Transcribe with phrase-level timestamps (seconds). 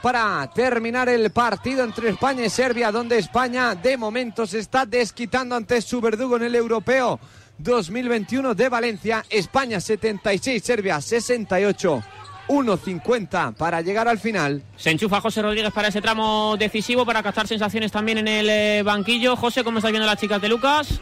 [0.00, 5.54] para terminar el partido entre España y Serbia, donde España de momento se está desquitando
[5.54, 7.20] ante su verdugo en el europeo
[7.58, 9.26] 2021 de Valencia.
[9.28, 12.02] España 76, Serbia 68.
[12.48, 14.62] 1.50 para llegar al final.
[14.78, 18.82] Se enchufa José Rodríguez para ese tramo decisivo, para captar sensaciones también en el eh,
[18.82, 19.36] banquillo.
[19.36, 20.98] José, ¿cómo estás viendo las chicas de Lucas?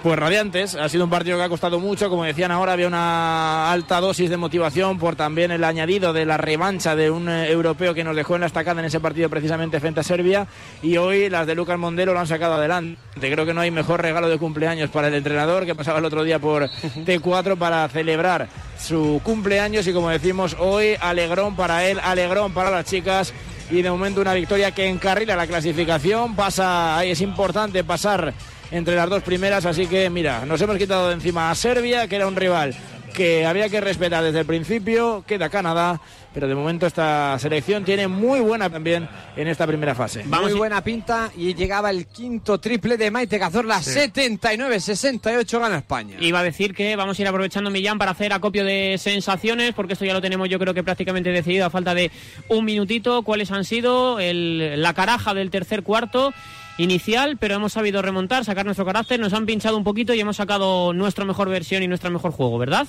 [0.00, 3.72] Pues radiantes, ha sido un partido que ha costado mucho, como decían ahora, había una
[3.72, 7.94] alta dosis de motivación por también el añadido de la revancha de un eh, europeo
[7.94, 10.46] que nos dejó en la estacada en ese partido precisamente frente a Serbia.
[10.84, 13.00] Y hoy las de Lucas Mondelo lo han sacado adelante.
[13.18, 16.22] Creo que no hay mejor regalo de cumpleaños para el entrenador que pasaba el otro
[16.22, 19.84] día por T4 para celebrar su cumpleaños.
[19.88, 23.34] Y como decimos hoy, alegrón para él, alegrón para las chicas.
[23.68, 28.32] Y de momento una victoria que encarrila la clasificación, pasa, ahí es importante pasar
[28.70, 32.16] entre las dos primeras, así que mira, nos hemos quitado de encima a Serbia, que
[32.16, 32.74] era un rival
[33.18, 36.00] que había que respetar desde el principio, queda Canadá,
[36.32, 40.22] pero de momento esta selección tiene muy buena también en esta primera fase.
[40.24, 46.16] muy buena pinta y llegaba el quinto triple de Maite Cazorla, 79-68 gana España.
[46.20, 49.94] Iba a decir que vamos a ir aprovechando Millán para hacer acopio de sensaciones, porque
[49.94, 52.12] esto ya lo tenemos yo creo que prácticamente decidido a falta de
[52.48, 56.32] un minutito, cuáles han sido la caraja del tercer cuarto
[56.78, 60.36] inicial, pero hemos sabido remontar, sacar nuestro carácter, nos han pinchado un poquito y hemos
[60.36, 62.86] sacado nuestra mejor versión y nuestro mejor juego, ¿verdad?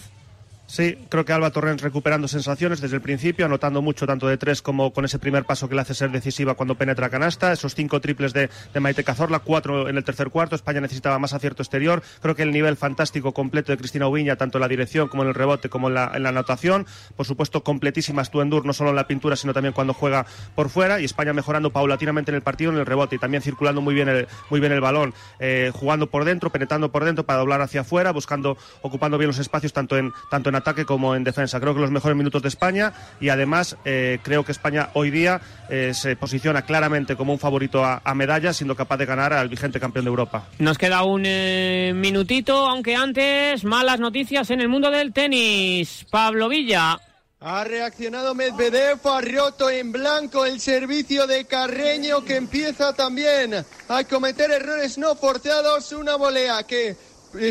[0.69, 4.61] Sí, creo que Alba Torrens recuperando sensaciones desde el principio, anotando mucho tanto de tres
[4.61, 7.51] como con ese primer paso que le hace ser decisiva cuando penetra canasta.
[7.51, 10.55] Esos cinco triples de, Maite Cazorla, cuatro en el tercer cuarto.
[10.55, 12.03] España necesitaba más acierto exterior.
[12.21, 15.29] Creo que el nivel fantástico completo de Cristina Ubiña, tanto en la dirección como en
[15.29, 16.85] el rebote como en la, anotación.
[17.15, 21.01] Por supuesto, completísima Stuendur, no solo en la pintura, sino también cuando juega por fuera.
[21.01, 24.07] Y España mejorando paulatinamente en el partido, en el rebote y también circulando muy bien
[24.07, 27.81] el, muy bien el balón, eh, jugando por dentro, penetrando por dentro para doblar hacia
[27.81, 31.59] afuera, buscando, ocupando bien los espacios tanto en, tanto en ataque como en defensa.
[31.59, 35.41] Creo que los mejores minutos de España y además eh, creo que España hoy día
[35.69, 39.79] eh, se posiciona claramente como un favorito a, medalla, siendo capaz de ganar al vigente
[39.79, 40.47] campeón de Europa.
[40.59, 46.05] Nos queda un eh, minutito, aunque antes malas noticias en el mundo del tenis.
[46.09, 46.99] Pablo Villa.
[47.41, 53.53] Ha reaccionado Medvedev, ha roto en blanco el servicio de Carreño que empieza también
[53.87, 55.93] a cometer errores no forzados.
[55.93, 56.97] Una volea que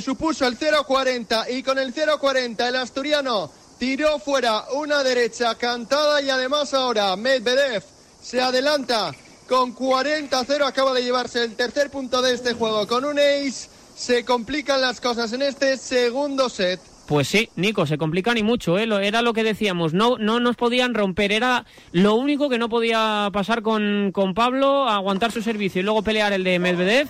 [0.03, 6.31] supuso el 0-40 y con el 0-40 el asturiano tiró fuera una derecha cantada y
[6.31, 7.83] además ahora Medvedev
[8.21, 9.15] se adelanta
[9.49, 14.25] con 40-0, acaba de llevarse el tercer punto de este juego con un ace, se
[14.25, 16.81] complican las cosas en este segundo set.
[17.07, 18.87] Pues sí, Nico, se complican y mucho, ¿eh?
[19.03, 23.31] era lo que decíamos, no, no nos podían romper, era lo único que no podía
[23.33, 27.09] pasar con, con Pablo, aguantar su servicio y luego pelear el de Medvedev.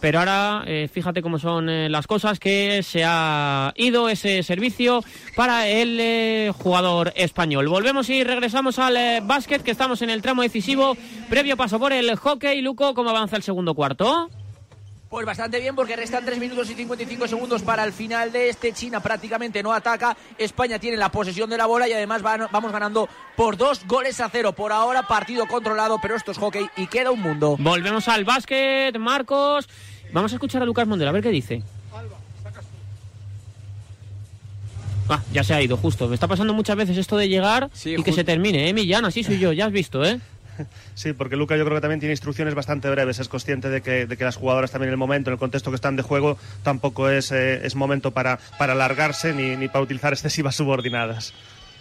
[0.00, 5.02] Pero ahora, eh, fíjate cómo son eh, las cosas, que se ha ido ese servicio
[5.34, 7.68] para el eh, jugador español.
[7.68, 10.96] Volvemos y regresamos al básquet, que estamos en el tramo decisivo.
[11.28, 12.60] Previo paso por el hockey.
[12.62, 14.30] Luco, ¿cómo avanza el segundo cuarto?
[15.08, 18.74] Pues bastante bien porque restan 3 minutos y 55 segundos para el final de este.
[18.74, 20.14] China prácticamente no ataca.
[20.36, 24.28] España tiene la posesión de la bola y además vamos ganando por dos goles a
[24.28, 24.52] cero.
[24.52, 27.56] Por ahora partido controlado, pero esto es hockey y queda un mundo.
[27.58, 29.66] Volvemos al básquet, Marcos.
[30.12, 31.62] Vamos a escuchar a Lucas Mondel, a ver qué dice.
[35.10, 36.06] Ah, ya se ha ido, justo.
[36.06, 39.06] Me está pasando muchas veces esto de llegar y que se termine, ¿eh, Millán?
[39.06, 40.20] Así soy yo, ya has visto, ¿eh?
[40.94, 43.18] Sí, porque Luca yo creo que también tiene instrucciones bastante breves.
[43.18, 45.70] Es consciente de que, de que las jugadoras también en el momento, en el contexto
[45.70, 49.82] que están de juego, tampoco es, eh, es momento para, para alargarse ni, ni para
[49.82, 51.32] utilizar excesivas subordinadas.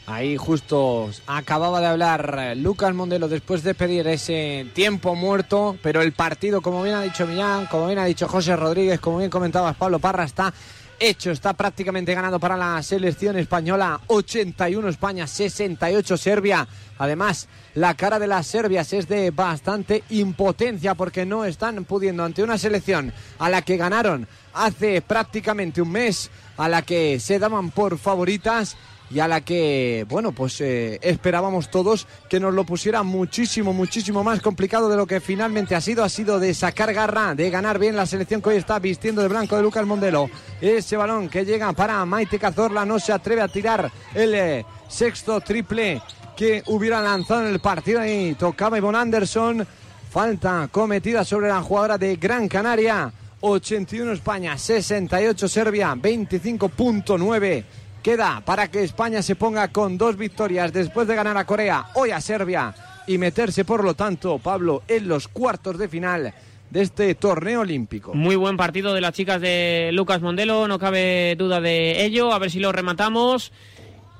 [0.10, 6.02] Ahí justo acababa de hablar eh, Lucas Mondelo después de pedir ese tiempo muerto, pero
[6.02, 9.30] el partido, como bien ha dicho Millán, como bien ha dicho José Rodríguez, como bien
[9.30, 10.54] comentabas Pablo Parra, está
[11.00, 14.00] hecho, está prácticamente ganado para la selección española.
[14.08, 16.68] 81 España, 68 Serbia.
[16.98, 22.44] Además, la cara de las serbias es de bastante impotencia porque no están pudiendo ante
[22.44, 27.70] una selección a la que ganaron hace prácticamente un mes, a la que se daban
[27.72, 28.76] por favoritas
[29.10, 34.24] y a la que, bueno, pues eh, esperábamos todos que nos lo pusiera muchísimo, muchísimo
[34.24, 36.04] más complicado de lo que finalmente ha sido.
[36.04, 39.30] Ha sido de sacar garra, de ganar bien la selección que hoy está vistiendo de
[39.30, 40.30] blanco de Lucas Mondelo.
[40.60, 45.40] Ese balón que llega para Maite Cazorla no se atreve a tirar el eh, sexto
[45.42, 46.02] triple
[46.36, 49.66] que hubiera lanzado en el partido y tocaba Ivonne Anderson.
[50.10, 53.12] Falta cometida sobre la jugadora de Gran Canaria.
[53.40, 57.64] 81 España, 68 Serbia, 25.9
[58.08, 62.12] queda para que España se ponga con dos victorias después de ganar a Corea, hoy
[62.12, 62.74] a Serbia
[63.06, 66.34] y meterse, por lo tanto, Pablo, en los cuartos de final
[66.70, 68.14] de este torneo olímpico.
[68.14, 72.32] Muy buen partido de las chicas de Lucas Mondelo, no cabe duda de ello.
[72.32, 73.52] A ver si lo rematamos.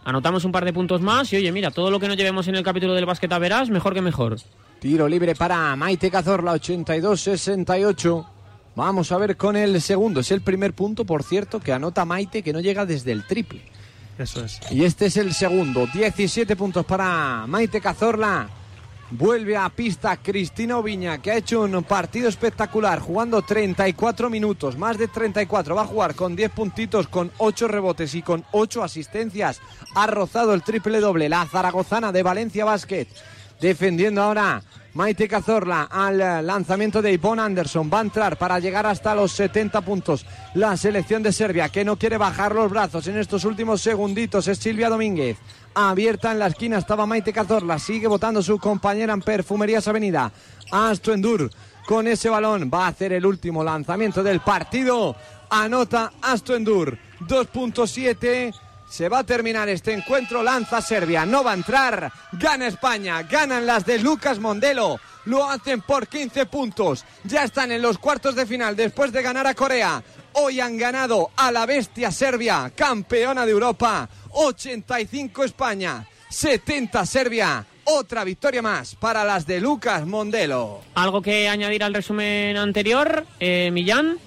[0.04, 2.56] anotamos un par de puntos más y oye, mira, todo lo que nos llevemos en
[2.56, 4.36] el capítulo del básquet a verás, mejor que mejor.
[4.82, 8.28] Tiro libre para Maite Cazorla, 82-68.
[8.76, 10.20] Vamos a ver con el segundo.
[10.20, 13.77] Es el primer punto, por cierto, que anota Maite, que no llega desde el triple.
[14.18, 14.60] Eso es.
[14.72, 15.88] Y este es el segundo.
[15.94, 18.50] 17 puntos para Maite Cazorla.
[19.10, 24.98] Vuelve a pista Cristina Oviña, que ha hecho un partido espectacular, jugando 34 minutos, más
[24.98, 25.76] de 34.
[25.76, 29.62] Va a jugar con 10 puntitos, con 8 rebotes y con 8 asistencias.
[29.96, 31.30] Ha rozado el triple doble.
[31.30, 33.08] La zaragozana de Valencia Basket.
[33.62, 34.62] Defendiendo ahora
[34.98, 37.88] Maite Cazorla al lanzamiento de Ivonne Anderson.
[37.94, 40.26] Va a entrar para llegar hasta los 70 puntos.
[40.56, 44.58] La selección de Serbia que no quiere bajar los brazos en estos últimos segunditos es
[44.58, 45.38] Silvia Domínguez.
[45.76, 47.78] Abierta en la esquina estaba Maite Cazorla.
[47.78, 50.32] Sigue votando su compañera en Perfumerías Avenida.
[50.72, 51.52] Astro Endur
[51.86, 52.72] con ese balón.
[52.74, 55.16] Va a hacer el último lanzamiento del partido.
[55.52, 56.98] Anota Astro Endur.
[57.20, 58.67] 2.7.
[58.90, 63.66] Se va a terminar este encuentro, lanza Serbia, no va a entrar, gana España, ganan
[63.66, 68.46] las de Lucas Mondelo, lo hacen por 15 puntos, ya están en los cuartos de
[68.46, 70.02] final después de ganar a Corea,
[70.34, 78.24] hoy han ganado a la bestia Serbia, campeona de Europa, 85 España, 70 Serbia, otra
[78.24, 80.82] victoria más para las de Lucas Mondelo.
[80.96, 84.18] ¿Algo que añadir al resumen anterior, eh, Millán?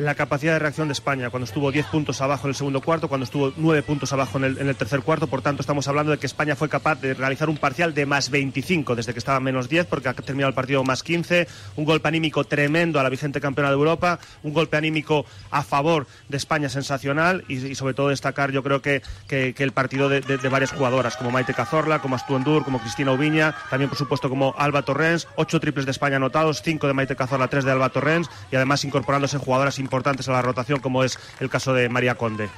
[0.00, 3.08] La capacidad de reacción de España cuando estuvo 10 puntos abajo en el segundo cuarto,
[3.08, 5.26] cuando estuvo 9 puntos abajo en el, en el, tercer cuarto.
[5.26, 8.30] Por tanto, estamos hablando de que España fue capaz de realizar un parcial de más
[8.30, 11.46] 25 desde que estaba menos 10, porque ha terminado el partido más 15.
[11.76, 16.06] Un golpe anímico tremendo a la vigente campeona de Europa, un golpe anímico a favor
[16.28, 20.08] de España sensacional y, y sobre todo destacar, yo creo que, que, que el partido
[20.08, 23.98] de, de, de, varias jugadoras, como Maite Cazorla, como Astuendur, como Cristina Ubiña, también por
[23.98, 27.72] supuesto como Alba Torrens, 8 triples de España anotados, 5 de Maite Cazorla, 3 de
[27.72, 31.88] Alba Torrens y además incorporándose jugadoras importantes a la rotación como es el caso de
[31.88, 32.48] María Conde.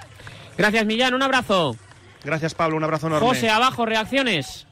[0.57, 1.15] Gracias, Millán.
[1.15, 1.77] Un abrazo.
[2.25, 2.77] Gracias, Pablo.
[2.77, 3.27] Un abrazo enorme.
[3.27, 4.67] José, abajo, reacciones.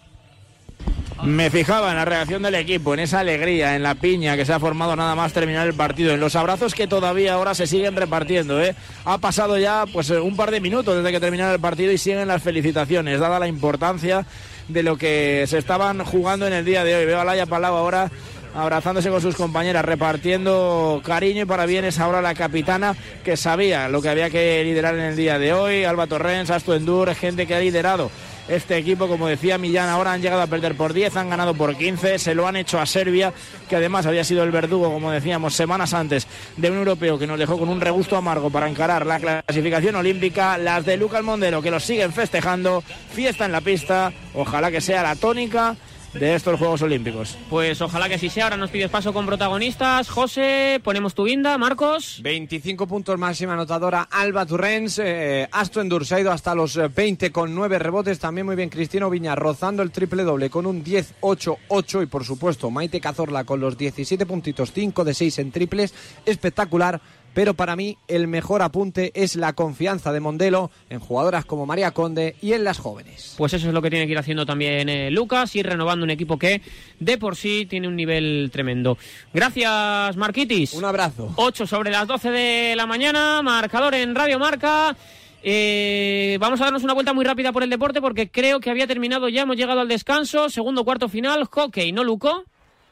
[1.23, 4.55] Me fijaba en la reacción del equipo, en esa alegría, en la piña que se
[4.55, 7.95] ha formado nada más terminar el partido, en los abrazos que todavía ahora se siguen
[7.95, 8.63] repartiendo.
[8.63, 8.75] ¿eh?
[9.05, 12.27] Ha pasado ya pues un par de minutos desde que terminara el partido y siguen
[12.27, 14.25] las felicitaciones, dada la importancia
[14.69, 17.05] de lo que se estaban jugando en el día de hoy.
[17.05, 18.11] Veo a Laia Palau ahora
[18.55, 24.09] abrazándose con sus compañeras, repartiendo cariño y parabienes ahora la capitana que sabía lo que
[24.09, 25.85] había que liderar en el día de hoy.
[25.85, 28.11] Alba Torrens, Astu Endur, gente que ha liderado
[28.51, 31.77] este equipo, como decía Millán, ahora han llegado a perder por 10, han ganado por
[31.77, 33.33] 15, se lo han hecho a Serbia,
[33.69, 36.27] que además había sido el verdugo, como decíamos, semanas antes
[36.57, 40.59] de un europeo que nos dejó con un regusto amargo para encarar la clasificación olímpica,
[40.59, 42.83] las de Lucas Mondelo, que los siguen festejando,
[43.13, 45.77] fiesta en la pista, ojalá que sea la tónica
[46.13, 47.37] de estos Juegos Olímpicos.
[47.49, 48.45] Pues ojalá que así sea.
[48.45, 50.09] Ahora nos pides paso con protagonistas.
[50.09, 51.57] José, ponemos tu guinda.
[51.59, 52.21] Marcos.
[52.23, 54.99] 25 puntos máxima anotadora Alba Turrens.
[55.03, 58.19] Eh, Astro Endur se ha ido hasta los 20 con 9 rebotes.
[58.19, 62.03] También muy bien Cristino Viña rozando el triple doble con un 10-8-8.
[62.03, 65.95] Y por supuesto Maite Cazorla con los 17 puntitos, 5 de 6 en triples.
[66.27, 67.01] Espectacular
[67.35, 71.93] pero para mí el mejor apunte es la confianza de Mondelo en jugadoras como María
[71.93, 73.35] Conde y en las jóvenes.
[73.39, 76.11] Pues eso es lo que tiene que ir haciendo también eh, Lucas, ir renovando un
[76.11, 76.63] equipo que
[76.99, 78.99] de por sí tiene un nivel tremendo.
[79.33, 80.75] Gracias, Marquitis.
[80.75, 81.33] Un abrazo.
[81.37, 84.97] 8 sobre las 12 de la mañana, marcador en Radio Marca.
[85.43, 88.87] Eh, vamos a darnos una vuelta muy rápida por el deporte porque creo que había
[88.87, 92.45] terminado ya, hemos llegado al descanso, segundo cuarto final, hockey, ¿no, Luco?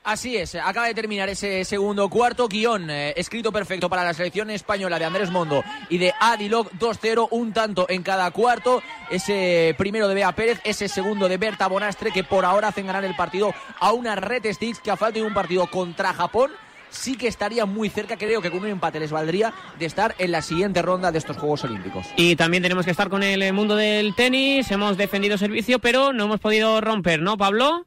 [0.09, 4.49] Así es, acaba de terminar ese segundo cuarto guion eh, escrito perfecto para la selección
[4.49, 8.83] española de Andrés Mondo y de Adiloc 2-0, un tanto en cada cuarto.
[9.11, 13.05] Ese primero de Bea Pérez, ese segundo de Berta Bonastre que por ahora hacen ganar
[13.05, 16.53] el partido a una Red Sticks que a falta de un partido contra Japón
[16.89, 20.33] sí que estaría muy cerca, creo que con un empate les valdría de estar en
[20.33, 22.07] la siguiente ronda de estos Juegos Olímpicos.
[22.17, 26.25] Y también tenemos que estar con el mundo del tenis, hemos defendido servicio, pero no
[26.25, 27.85] hemos podido romper, ¿no, Pablo?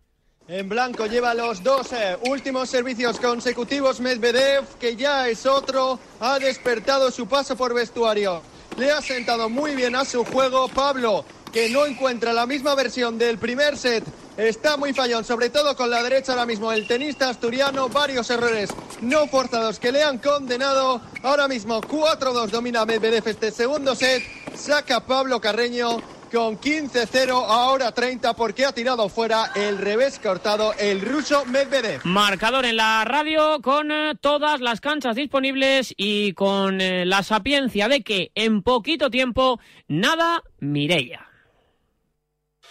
[0.48, 6.40] En blanco lleva los dos eh, últimos servicios consecutivos Medvedev, que ya es otro, ha
[6.40, 8.42] despertado su paso por vestuario.
[8.78, 13.18] Le ha sentado muy bien a su juego Pablo, que no encuentra la misma versión
[13.18, 14.04] del primer set.
[14.36, 16.72] Está muy fallón, sobre todo con la derecha ahora mismo.
[16.74, 21.02] El tenista asturiano, varios errores no forzados que le han condenado.
[21.24, 24.24] Ahora mismo 4-2 domina Medvedev este segundo set.
[24.56, 31.02] Saca Pablo Carreño con 15-0, ahora 30 porque ha tirado fuera el revés cortado el
[31.02, 32.02] ruso Medvedev.
[32.06, 37.88] Marcador en la radio con eh, todas las canchas disponibles y con eh, la sapiencia
[37.88, 41.31] de que en poquito tiempo nada Mireia.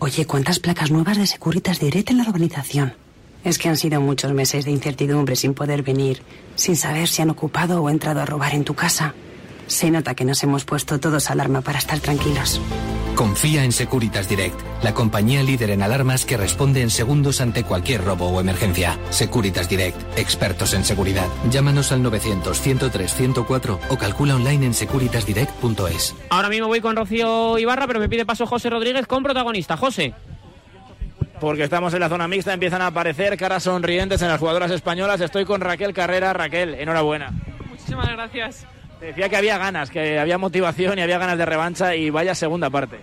[0.00, 2.94] Oye, ¿cuántas placas nuevas de Securitas Direct en la urbanización?
[3.42, 6.22] Es que han sido muchos meses de incertidumbre sin poder venir,
[6.54, 9.14] sin saber si han ocupado o entrado a robar en tu casa.
[9.66, 12.60] Se nota que nos hemos puesto todos alarma para estar tranquilos.
[13.18, 18.04] Confía en Securitas Direct, la compañía líder en alarmas que responde en segundos ante cualquier
[18.04, 18.96] robo o emergencia.
[19.10, 21.26] Securitas Direct, expertos en seguridad.
[21.50, 26.14] Llámanos al 900-103-104 o calcula online en securitasdirect.es.
[26.30, 29.76] Ahora mismo voy con Rocío Ibarra, pero me pide paso José Rodríguez con protagonista.
[29.76, 30.14] José.
[31.40, 35.20] Porque estamos en la zona mixta, empiezan a aparecer caras sonrientes en las jugadoras españolas.
[35.20, 36.34] Estoy con Raquel Carrera.
[36.34, 37.32] Raquel, enhorabuena.
[37.68, 38.64] Muchísimas gracias.
[39.00, 42.68] Decía que había ganas, que había motivación y había ganas de revancha y vaya segunda
[42.68, 42.98] parte.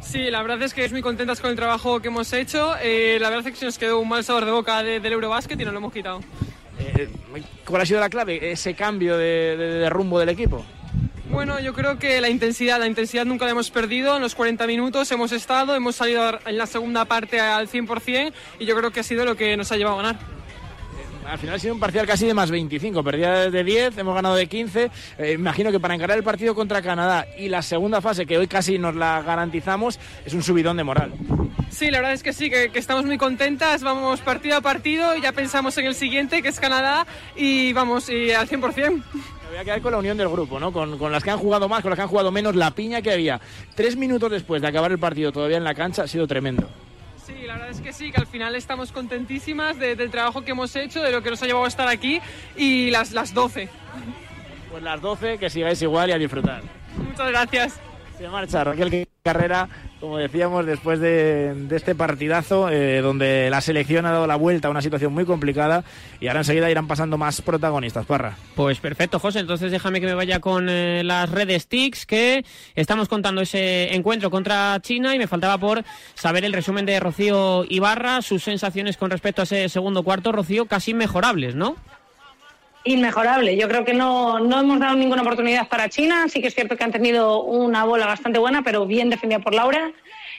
[0.00, 2.74] Sí, la verdad es que es muy contentas con el trabajo que hemos hecho.
[2.82, 5.60] Eh, la verdad es que se nos quedó un mal sabor de boca del Eurobásquet
[5.60, 6.20] y nos lo hemos quitado.
[6.78, 7.08] Eh,
[7.64, 8.52] ¿Cuál ha sido la clave?
[8.52, 10.64] Ese cambio de, de, de, rumbo del equipo.
[11.30, 14.16] Bueno, yo creo que la intensidad, la intensidad nunca la hemos perdido.
[14.16, 18.64] En los 40 minutos hemos estado, hemos salido en la segunda parte al 100% y
[18.64, 20.36] yo creo que ha sido lo que nos ha llevado a ganar
[21.28, 23.02] al final ha sido un parcial casi de más 25.
[23.02, 24.90] Perdía de 10, hemos ganado de 15.
[25.18, 28.46] Eh, imagino que para encarar el partido contra Canadá y la segunda fase, que hoy
[28.46, 31.12] casi nos la garantizamos, es un subidón de moral.
[31.70, 33.82] Sí, la verdad es que sí, que, que, estamos muy contentas.
[33.82, 38.08] Vamos partido a partido y ya pensamos en el siguiente, que es Canadá, y vamos,
[38.08, 38.90] y al 100%.
[38.90, 40.72] Me voy a quedar con la unión del grupo, ¿no?
[40.72, 43.02] Con, con, las que han jugado más, con las que han jugado menos, la piña
[43.02, 43.40] que había.
[43.74, 46.68] Tres minutos después de acabar el partido todavía en la cancha ha sido tremendo.
[47.26, 50.52] Sí, la verdad es que sí, que al final estamos contentísimas de, del trabajo que
[50.52, 52.20] hemos hecho, de lo que nos ha llevado a estar aquí
[52.56, 53.68] y las, las 12.
[54.70, 56.62] Pues las 12, que sigáis igual y a disfrutar.
[56.96, 57.80] Muchas gracias.
[58.18, 59.68] Se marcha Raquel Carrera,
[60.00, 64.70] como decíamos, después de, este partidazo, eh, donde la selección ha dado la vuelta a
[64.70, 65.84] una situación muy complicada
[66.18, 68.06] y ahora enseguida irán pasando más protagonistas.
[68.06, 68.36] Parra.
[68.54, 69.40] Pues perfecto, José.
[69.40, 72.44] Entonces déjame que me vaya con eh, las redes TICs, que
[72.74, 77.64] estamos contando ese encuentro contra China y me faltaba por saber el resumen de Rocío
[77.68, 81.76] Ibarra, sus sensaciones con respecto a ese segundo cuarto, Rocío, casi mejorables, ¿no?
[82.86, 83.56] Inmejorable.
[83.56, 86.26] Yo creo que no, no hemos dado ninguna oportunidad para China.
[86.28, 89.54] Sí que es cierto que han tenido una bola bastante buena, pero bien defendida por
[89.54, 89.92] Laura.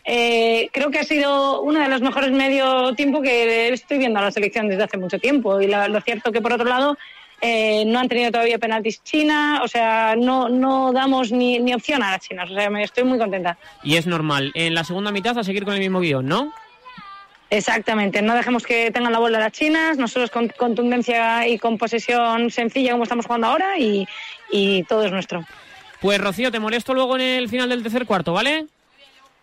[0.05, 4.23] Eh, creo que ha sido uno de los mejores medio tiempo que estoy viendo a
[4.23, 5.61] la selección desde hace mucho tiempo.
[5.61, 6.97] Y la, lo cierto que, por otro lado,
[7.41, 12.01] eh, no han tenido todavía penaltis China, o sea, no, no damos ni, ni opción
[12.01, 12.49] a las chinas.
[12.49, 13.57] O sea, me estoy muy contenta.
[13.83, 14.51] Y es normal.
[14.55, 16.53] En la segunda mitad a seguir con el mismo guion, ¿no?
[17.49, 22.51] Exactamente, no dejemos que tengan la bola las chinas, nosotros con contundencia y con posesión
[22.51, 24.05] sencilla como estamos jugando ahora y,
[24.51, 25.45] y todo es nuestro.
[26.01, 28.67] Pues Rocío, te molesto luego en el final del tercer cuarto, ¿vale?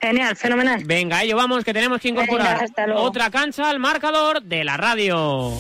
[0.01, 0.83] Genial, fenomenal.
[0.85, 5.51] Venga, ello vamos, que tenemos que incorporar Venga, otra cancha al marcador de la radio.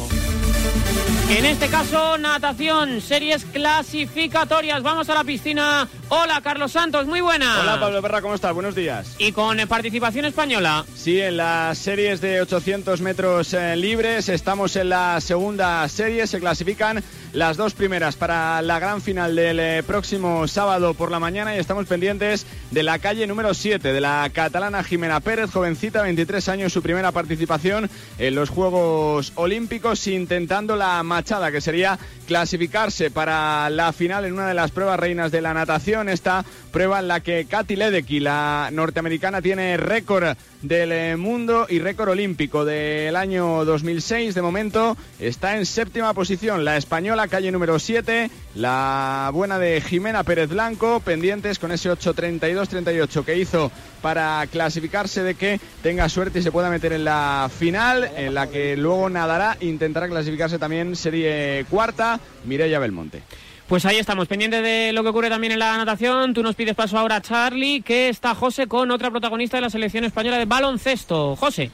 [1.30, 4.82] En este caso, natación, series clasificatorias.
[4.82, 5.88] Vamos a la piscina.
[6.10, 7.60] Hola, Carlos Santos, muy buena.
[7.62, 8.52] Hola, Pablo Perra, ¿cómo estás?
[8.52, 9.16] Buenos días.
[9.18, 10.84] Y con eh, participación española.
[10.94, 16.26] Sí, en las series de 800 metros eh, libres estamos en la segunda serie.
[16.26, 17.02] Se clasifican
[17.32, 21.58] las dos primeras para la gran final del eh, próximo sábado por la mañana y
[21.58, 26.72] estamos pendientes de la calle número 7 de la catalana Jimena Pérez, jovencita, 23 años,
[26.72, 33.92] su primera participación en los Juegos Olímpicos, intentando la machada que sería clasificarse para la
[33.92, 36.08] final en una de las pruebas reinas de la natación.
[36.08, 42.08] Esta prueba en la que Katy Ledecky, la norteamericana, tiene récord del mundo y récord
[42.08, 44.34] olímpico del año 2006.
[44.34, 50.24] De momento está en séptima posición la española, calle número 7, la buena de Jimena
[50.24, 53.70] Pérez Blanco, pendientes con ese 8.32-38 que hizo
[54.04, 58.50] para clasificarse de que tenga suerte y se pueda meter en la final, en la
[58.50, 63.22] que luego nadará, intentará clasificarse también serie cuarta, Mireia Belmonte.
[63.66, 66.34] Pues ahí estamos, pendientes de lo que ocurre también en la natación.
[66.34, 70.04] Tú nos pides paso ahora, Charlie, que está José con otra protagonista de la selección
[70.04, 71.34] española de baloncesto.
[71.36, 71.70] José.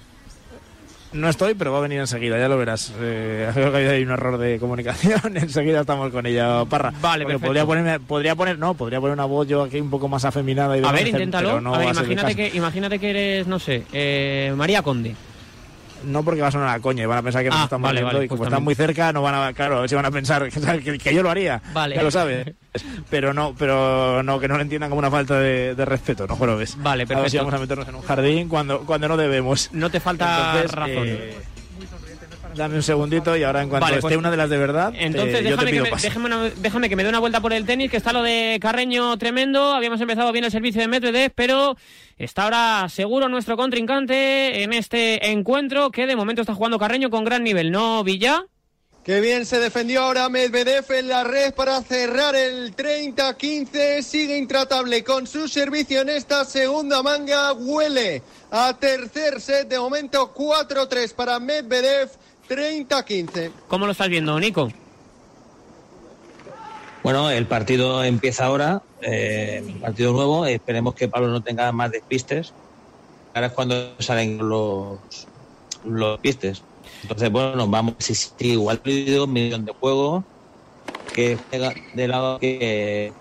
[1.12, 2.92] No estoy, pero va a venir enseguida, ya lo verás.
[3.00, 5.20] Eh, creo que hay un error de comunicación.
[5.36, 6.92] enseguida estamos con ella, Parra.
[7.00, 7.46] Vale, perfecto.
[7.46, 10.76] podría ponerme, podría poner, no, podría poner una voz yo aquí un poco más afeminada
[10.78, 11.48] y A ver, inténtalo.
[11.48, 15.14] pero no a ver, imagínate que, imagínate que eres, no sé, eh, María Conde.
[16.04, 17.82] No porque va a sonar a coña y van a pensar que nos Ah, están
[17.82, 19.94] vale, valiendo vale, y como están muy cerca no van a, claro, a ver si
[19.94, 21.60] van a pensar que, yo lo haría.
[21.72, 21.96] Vale.
[21.96, 22.52] Ya lo sabes.
[23.10, 26.36] Pero no, pero no, que no lo entiendan como una falta de, de respeto, no
[26.56, 26.76] ves.
[26.80, 29.70] Vale, ver si vamos a meternos en un jardín cuando, cuando no debemos.
[29.72, 31.04] No te falta Entonces, razón.
[31.06, 31.38] eh,
[32.54, 34.92] dame un segundito y ahora en cuanto Vale, esté pues, una de las de verdad,
[34.92, 36.06] te- Entonces, yo te déjame, que me, paso.
[36.06, 38.58] déjame, una- déjame que me dé una vuelta por el tenis, que está lo de
[38.60, 39.72] Carreño tremendo.
[39.74, 41.76] Habíamos empezado bien el servicio de Medvedev, pero
[42.18, 47.24] está ahora seguro nuestro contrincante en este encuentro, que de momento está jugando Carreño con
[47.24, 48.44] gran nivel, ¿no, Villa?
[49.02, 54.02] Qué bien se defendió ahora Medvedev en la red para cerrar el 30-15.
[54.02, 57.54] Sigue intratable con su servicio en esta segunda manga.
[57.54, 59.68] Huele a tercer set.
[59.68, 62.10] De momento 4-3 para Medvedev.
[62.50, 63.52] 30-15.
[63.68, 64.72] ¿Cómo lo estás viendo, Nico?
[67.04, 70.44] Bueno, el partido empieza ahora, eh, partido nuevo.
[70.46, 72.52] Esperemos que Pablo no tenga más despistes.
[73.34, 74.98] Ahora es cuando salen los,
[75.84, 76.62] los pistes.
[77.02, 80.24] Entonces, bueno, vamos, si sí, igual un millón de juego,
[81.14, 83.12] que juega de lado que,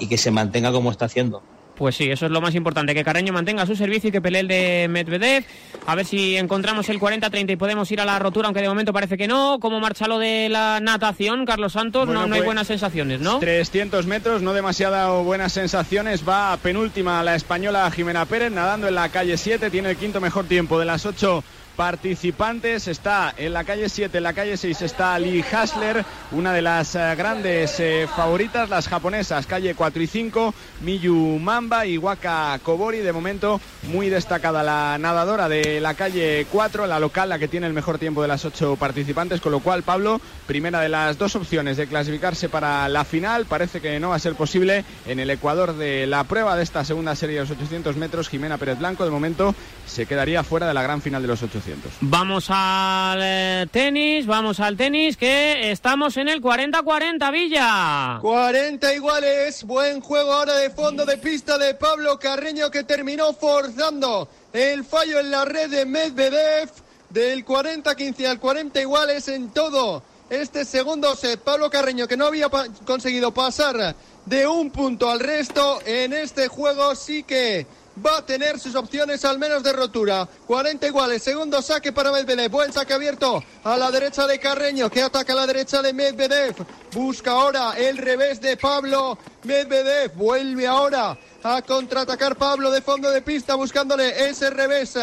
[0.00, 1.42] y que se mantenga como está haciendo.
[1.74, 4.40] Pues sí, eso es lo más importante, que Carreño mantenga su servicio y que pelee
[4.40, 5.44] el de Medvedev.
[5.86, 8.92] A ver si encontramos el 40-30 y podemos ir a la rotura, aunque de momento
[8.92, 9.58] parece que no.
[9.60, 12.06] ¿Cómo marcha lo de la natación, Carlos Santos?
[12.06, 13.40] Bueno, no, no hay pues, buenas sensaciones, ¿no?
[13.40, 16.26] 300 metros, no demasiado buenas sensaciones.
[16.26, 19.70] Va penúltima la española Jimena Pérez nadando en la calle 7.
[19.70, 21.42] Tiene el quinto mejor tiempo de las ocho
[21.76, 22.88] participantes.
[22.88, 26.94] Está en la calle 7, en la calle 6 está Lee Hasler, una de las
[26.94, 32.98] eh, grandes eh, favoritas, las japonesas, calle 4 y 5, Miyu Mamba y Waka Kobori.
[32.98, 37.66] De momento, muy destacada la nadadora de la calle 4, la local, la que tiene
[37.66, 39.40] el mejor tiempo de las ocho participantes.
[39.40, 43.46] Con lo cual, Pablo, primera de las dos opciones de clasificarse para la final.
[43.46, 46.84] Parece que no va a ser posible en el Ecuador de la prueba de esta
[46.84, 48.28] segunda serie de los 800 metros.
[48.28, 49.54] Jimena Pérez Blanco, de momento,
[49.86, 51.63] se quedaría fuera de la gran final de los 800.
[52.00, 58.18] Vamos al eh, tenis, vamos al tenis, que estamos en el 40-40, Villa.
[58.20, 64.28] 40 iguales, buen juego ahora de fondo de pista de Pablo Carreño que terminó forzando
[64.52, 66.70] el fallo en la red de Medvedev
[67.10, 71.40] del 40-15 al 40 iguales en todo este segundo set.
[71.40, 73.94] Pablo Carreño que no había pa- conseguido pasar
[74.26, 77.66] de un punto al resto en este juego sí que
[78.04, 80.28] va a tener sus opciones al menos de rotura.
[80.46, 85.02] 40 iguales, segundo saque para Medvedev, buen saque abierto a la derecha de Carreño que
[85.02, 86.54] ataca a la derecha de Medvedev.
[86.92, 93.22] Busca ahora el revés de Pablo Medvedev, vuelve ahora a contraatacar Pablo de fondo de
[93.22, 94.94] pista buscándole ese revés.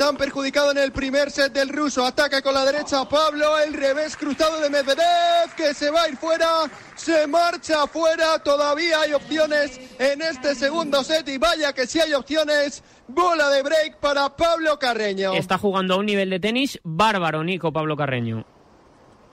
[0.00, 2.06] Tan perjudicado en el primer set del ruso.
[2.06, 3.58] Ataca con la derecha Pablo.
[3.58, 5.54] El revés cruzado de Medvedev.
[5.54, 6.48] Que se va a ir fuera.
[6.94, 8.38] Se marcha fuera.
[8.38, 11.28] Todavía hay opciones en este segundo set.
[11.28, 12.82] Y vaya que sí hay opciones.
[13.08, 15.34] Bola de break para Pablo Carreño.
[15.34, 18.46] Está jugando a un nivel de tenis bárbaro, Nico Pablo Carreño.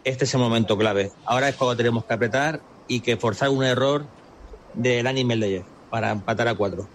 [0.04, 1.14] Este es el momento clave.
[1.24, 4.06] Ahora es cuando tenemos que apretar y que forzar un error
[4.74, 6.90] del Ani Medvedev para empatar a cuatro.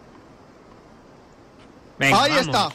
[1.98, 2.68] Ahí está.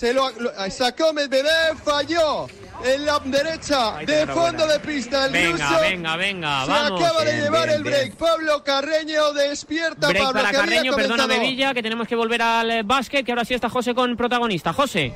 [0.00, 1.76] Se lo, lo- sacó Medvedev.
[1.84, 2.46] Falló.
[2.82, 5.26] En la derecha de fondo de pista.
[5.26, 7.02] El Venga, ruso venga, venga, se vamos.
[7.04, 7.94] acaba de Bien, llevar bien, el bien.
[7.94, 8.14] break.
[8.16, 10.08] Pablo Carreño despierta.
[10.08, 11.50] Break Pablo, para que Carreño, perdóname comenzado.
[11.50, 14.72] Villa, que tenemos que volver al eh, básquet, que ahora sí está José con protagonista.
[14.72, 15.12] José.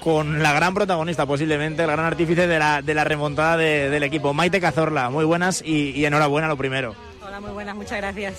[0.00, 4.02] con la gran protagonista, posiblemente, el gran artífice de la, de la remontada de- del
[4.02, 5.10] equipo, Maite Cazorla.
[5.10, 6.94] Muy buenas y, y enhorabuena lo primero.
[7.26, 8.34] Hola, muy buenas, muchas gracias.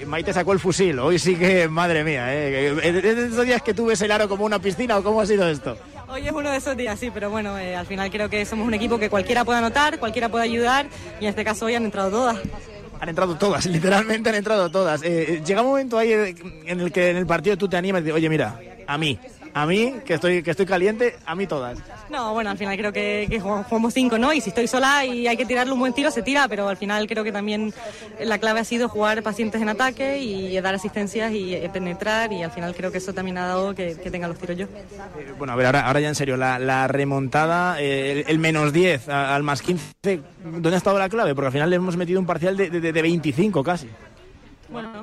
[0.00, 2.74] Eh, Maite sacó el fusil, hoy sí que, madre mía, ¿eh?
[2.82, 5.26] ¿es de esos días que tú ves el aro como una piscina o cómo ha
[5.26, 5.76] sido esto?
[6.08, 8.66] Hoy es uno de esos días, sí, pero bueno, eh, al final creo que somos
[8.66, 10.86] un equipo que cualquiera puede anotar, cualquiera puede ayudar
[11.20, 12.38] y en este caso hoy han entrado todas.
[13.00, 15.02] Han entrado todas, literalmente han entrado todas.
[15.02, 16.34] Eh, eh, llega un momento ahí eh,
[16.66, 19.18] en el que en el partido tú te animas y dices, oye, mira, a mí,
[19.62, 21.78] a mí, que estoy, que estoy caliente, a mí todas.
[22.10, 24.32] No, bueno, al final creo que, que jugamos cinco, ¿no?
[24.32, 26.76] Y si estoy sola y hay que tirarle un buen tiro, se tira, pero al
[26.76, 27.72] final creo que también
[28.22, 32.42] la clave ha sido jugar pacientes en ataque y dar asistencias y eh, penetrar y
[32.42, 34.66] al final creo que eso también ha dado que, que tenga los tiros yo.
[34.66, 38.38] Eh, Bueno, a ver, ahora, ahora ya en serio, la, la remontada, eh, el, el
[38.38, 41.34] menos 10 a- al más 15, ¿dónde ha estado la clave?
[41.34, 43.88] Porque al final le hemos metido un parcial de, de, de 25 casi.
[44.70, 44.97] Bueno,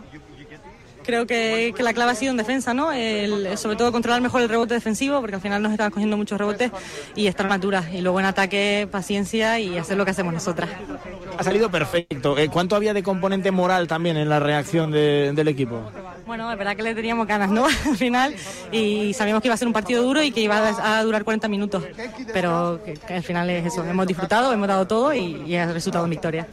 [1.05, 2.91] creo que, que la clave ha sido en defensa, ¿no?
[2.91, 6.37] El- sobre todo controlar mejor el rebote defensivo, porque al final nos estaban cogiendo muchos
[6.37, 6.71] rebotes
[7.15, 7.85] y estar maduras.
[7.93, 10.69] Y luego en ataque, paciencia y hacer lo que hacemos nosotras.
[11.37, 12.37] Ha salido perfecto.
[12.37, 15.81] Eh, ¿Cuánto había de componente moral también en la reacción de- del equipo?
[16.25, 17.65] Bueno, es verdad que le teníamos ganas, ¿no?
[17.85, 18.35] Al final,
[18.71, 21.47] y sabíamos que iba a ser un partido duro y que iba a durar 40
[21.47, 21.83] minutos,
[22.33, 25.71] pero que, que al final es eso, hemos disfrutado, hemos dado todo y, y ha
[25.71, 26.47] resultado en victoria.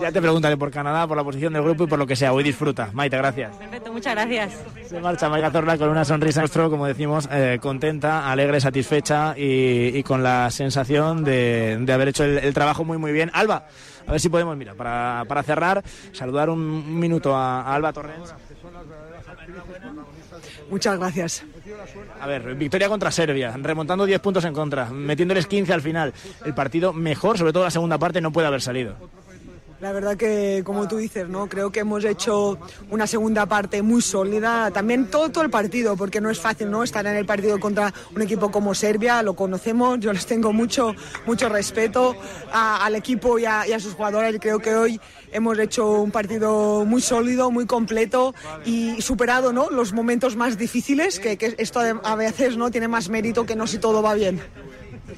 [0.00, 2.32] Ya te preguntaré por Canadá, por la posición del grupo y por lo que sea.
[2.32, 2.90] Hoy disfruta.
[2.92, 3.56] Maite, gracias.
[3.56, 4.52] Perfecto, muchas gracias.
[4.88, 10.02] Se marcha Maite Zorla con una sonrisa como decimos, eh, contenta, alegre, satisfecha y, y
[10.02, 13.30] con la sensación de, de haber hecho el, el trabajo muy, muy bien.
[13.32, 13.66] Alba,
[14.06, 17.92] a ver si podemos, mira, para, para cerrar, saludar un, un minuto a, a Alba
[17.92, 18.34] Torrens.
[20.70, 21.42] Muchas gracias.
[22.20, 26.12] A ver, victoria contra Serbia, remontando 10 puntos en contra, metiéndoles 15 al final.
[26.44, 28.94] El partido mejor, sobre todo la segunda parte, no puede haber salido.
[29.80, 31.48] La verdad que, como tú dices, ¿no?
[31.48, 32.58] Creo que hemos hecho
[32.90, 34.70] una segunda parte muy sólida.
[34.70, 36.82] También todo, todo el partido, porque no es fácil, ¿no?
[36.82, 40.94] Estar en el partido contra un equipo como Serbia, lo conocemos, yo les tengo mucho,
[41.24, 42.14] mucho respeto
[42.52, 44.36] a- al equipo y a, y a sus jugadores.
[44.38, 45.00] Creo que hoy
[45.32, 49.70] hemos hecho un partido muy sólido, muy completo y superado, ¿no?
[49.70, 52.70] Los momentos más difíciles, que, esto a veces, ¿no?
[52.70, 54.40] Tiene más mérito que no si todo va bien.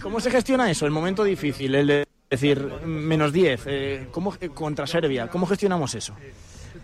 [0.01, 4.49] ¿Cómo se gestiona eso, el momento difícil, el de decir menos 10, eh, ¿cómo, eh,
[4.49, 5.29] contra Serbia?
[5.29, 6.15] ¿Cómo gestionamos eso?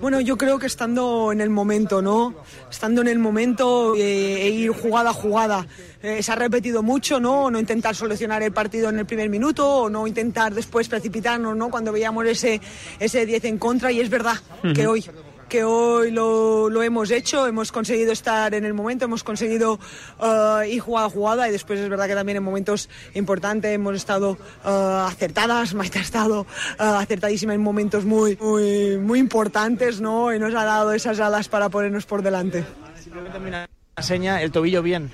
[0.00, 2.34] Bueno, yo creo que estando en el momento, ¿no?
[2.70, 5.66] Estando en el momento eh, e ir jugada a jugada.
[6.02, 7.50] Eh, se ha repetido mucho, ¿no?
[7.50, 11.68] No intentar solucionar el partido en el primer minuto o no intentar después precipitarnos, ¿no?
[11.70, 12.60] Cuando veíamos ese,
[13.00, 14.36] ese 10 en contra y es verdad
[14.74, 15.04] que hoy
[15.48, 19.78] que hoy lo, lo hemos hecho, hemos conseguido estar en el momento, hemos conseguido
[20.22, 24.38] eh, ir jugada jugada y después es verdad que también en momentos importantes hemos estado
[24.64, 30.32] eh, acertadas, Maite ha estado eh, acertadísima en momentos muy, muy, muy importantes, ¿no?
[30.34, 32.64] Y nos ha dado esas alas para ponernos por delante.
[33.02, 33.68] Simplemente una
[34.02, 35.10] seña, el tobillo bien.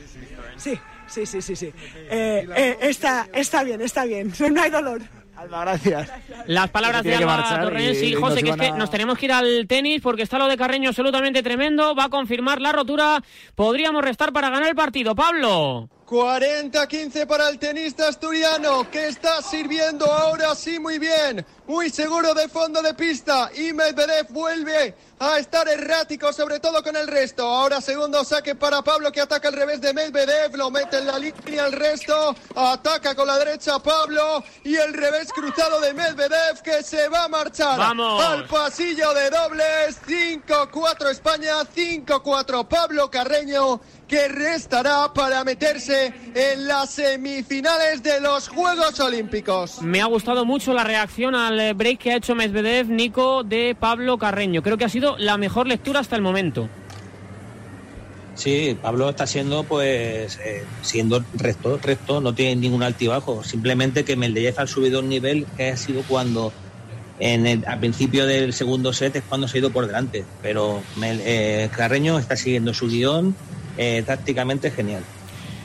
[0.56, 1.72] Sí, sí, sí, sí, sí.
[2.10, 5.02] Eh, eh, está, está bien, está bien, no hay dolor.
[5.36, 6.10] Alba, gracias.
[6.46, 9.26] Las palabras de Alba Torrens y- José, nos que es que a- nos tenemos que
[9.26, 11.94] ir al tenis porque está lo de Carreño absolutamente tremendo.
[11.94, 13.22] Va a confirmar la rotura.
[13.54, 15.14] Podríamos restar para ganar el partido.
[15.14, 15.88] Pablo.
[16.06, 22.46] 40-15 para el tenista asturiano que está sirviendo ahora sí muy bien, muy seguro de
[22.48, 23.50] fondo de pista.
[23.56, 27.46] Y Medvedev vuelve a estar errático sobre todo con el resto.
[27.46, 31.18] Ahora segundo saque para Pablo que ataca al revés de Medvedev, lo mete en la
[31.18, 34.44] línea al resto, ataca con la derecha Pablo.
[34.62, 38.22] Y el revés cruzado de Medvedev que se va a marchar ¡Vamos!
[38.22, 39.98] al pasillo de dobles.
[40.06, 45.93] 5-4 España, 5-4 Pablo Carreño que restará para meterse
[46.34, 49.82] en las semifinales de los Juegos Olímpicos.
[49.82, 53.76] Me ha gustado mucho la reacción al eh, break que ha hecho Medvedev, Nico, de
[53.78, 54.62] Pablo Carreño.
[54.62, 56.68] Creo que ha sido la mejor lectura hasta el momento.
[58.36, 63.44] Sí, Pablo está siendo, pues, eh, siendo recto, recto, no tiene ningún altibajo.
[63.44, 66.52] Simplemente que Medvedev ha subido un nivel que ha sido cuando,
[67.20, 70.24] en el, al principio del segundo set, es cuando se ha ido por delante.
[70.42, 73.36] Pero Mel- eh, Carreño está siguiendo su guion
[73.78, 75.04] eh, tácticamente genial.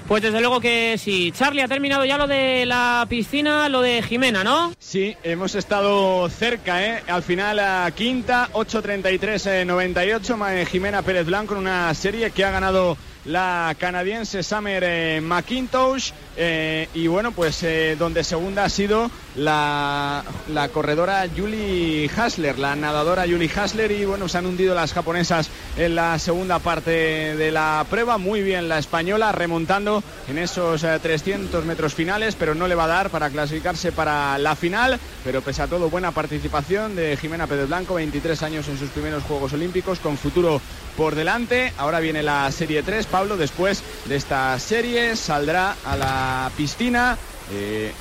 [0.10, 1.32] Pues desde luego que sí.
[1.38, 4.74] Charlie ha terminado ya lo de la piscina, lo de Jimena, ¿no?
[4.80, 7.04] Sí, hemos estado cerca, ¿eh?
[7.08, 12.98] Al final a quinta, 8.33-98, Ma- Jimena Pérez Blanco en una serie que ha ganado
[13.26, 20.24] la canadiense Summer eh, McIntosh eh, y bueno, pues eh, donde segunda ha sido la,
[20.48, 23.92] la corredora Julie Hasler, la nadadora Julie Hasler.
[23.92, 26.92] Y bueno, se han hundido las japonesas en la segunda parte
[27.36, 32.56] de la prueba, muy bien la española remontando en esos eh, 300 metros finales, pero
[32.56, 36.12] no le va a dar para clasificarse para la final, pero pese a todo buena
[36.12, 40.62] participación de Jimena Pérez Blanco, 23 años en sus primeros Juegos Olímpicos, con futuro
[40.96, 41.74] por delante.
[41.78, 47.18] Ahora viene la Serie 3, Pablo, después de esta serie saldrá a la piscina.
[47.52, 47.92] eh,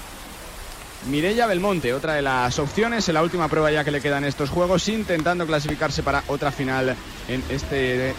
[1.06, 4.50] Mirella Belmonte, otra de las opciones en la última prueba ya que le quedan estos
[4.50, 6.96] juegos, intentando clasificarse para otra final
[7.28, 8.14] en este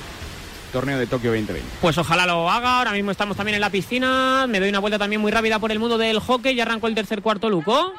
[0.72, 1.70] torneo de Tokio 2020.
[1.82, 2.78] Pues ojalá lo haga.
[2.78, 4.46] Ahora mismo estamos también en la piscina.
[4.48, 6.56] Me doy una vuelta también muy rápida por el mundo del hockey.
[6.56, 7.94] Ya arrancó el tercer cuarto, Luco.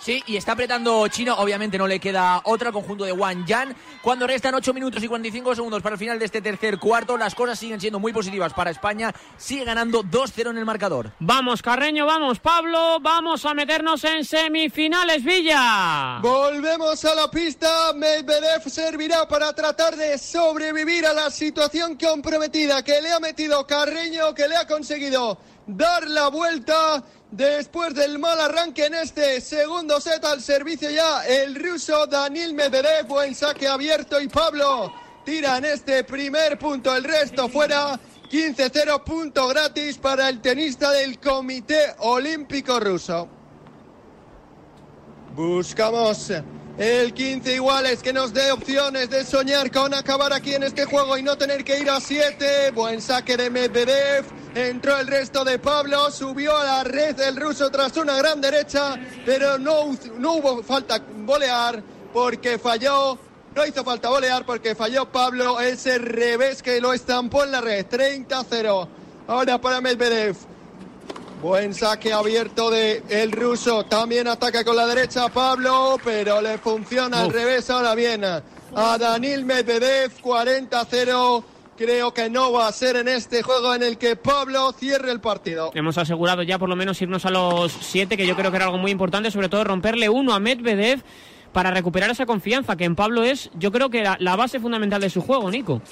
[0.00, 1.34] Sí, y está apretando Chino.
[1.34, 3.74] Obviamente no le queda otra al conjunto de Wang Yan.
[4.02, 7.34] Cuando restan 8 minutos y 45 segundos para el final de este tercer cuarto, las
[7.34, 9.12] cosas siguen siendo muy positivas para España.
[9.36, 11.12] Sigue ganando 2-0 en el marcador.
[11.18, 12.98] Vamos, Carreño, vamos, Pablo.
[13.00, 16.18] Vamos a meternos en semifinales, Villa.
[16.20, 17.92] Volvemos a la pista.
[17.94, 24.34] Medvedev servirá para tratar de sobrevivir a la situación comprometida que le ha metido Carreño,
[24.34, 30.24] que le ha conseguido dar la vuelta después del mal arranque en este segundo set
[30.24, 34.92] al servicio ya el ruso Daniel Medvedev, buen saque abierto y Pablo
[35.24, 37.98] tira en este primer punto, el resto fuera.
[38.30, 43.28] 15-0 punto gratis para el tenista del Comité Olímpico Ruso.
[45.34, 46.32] Buscamos
[46.78, 51.16] el 15 iguales que nos dé opciones de soñar con acabar aquí en este juego
[51.16, 52.70] y no tener que ir a 7.
[52.72, 54.24] Buen saque de Medvedev.
[54.54, 58.96] Entró el resto de Pablo, subió a la red el ruso tras una gran derecha,
[59.24, 63.18] pero no, hubo falta volear porque falló.
[63.54, 67.86] No hizo falta volear porque falló Pablo ese revés que lo estampó en la red.
[67.86, 68.88] 30-0.
[69.28, 70.36] Ahora para Medvedev.
[71.42, 73.84] Buen saque abierto de el ruso.
[73.84, 77.68] También ataca con la derecha Pablo, pero le funciona al revés.
[77.70, 81.44] Ahora bien, a Danil Medvedev, 40-0.
[81.76, 85.20] Creo que no va a ser en este juego en el que Pablo cierre el
[85.20, 85.70] partido.
[85.74, 88.64] Hemos asegurado ya por lo menos irnos a los siete, que yo creo que era
[88.64, 91.02] algo muy importante, sobre todo romperle uno a Medvedev
[91.52, 95.02] para recuperar esa confianza que en Pablo es, yo creo que la, la base fundamental
[95.02, 95.82] de su juego, Nico.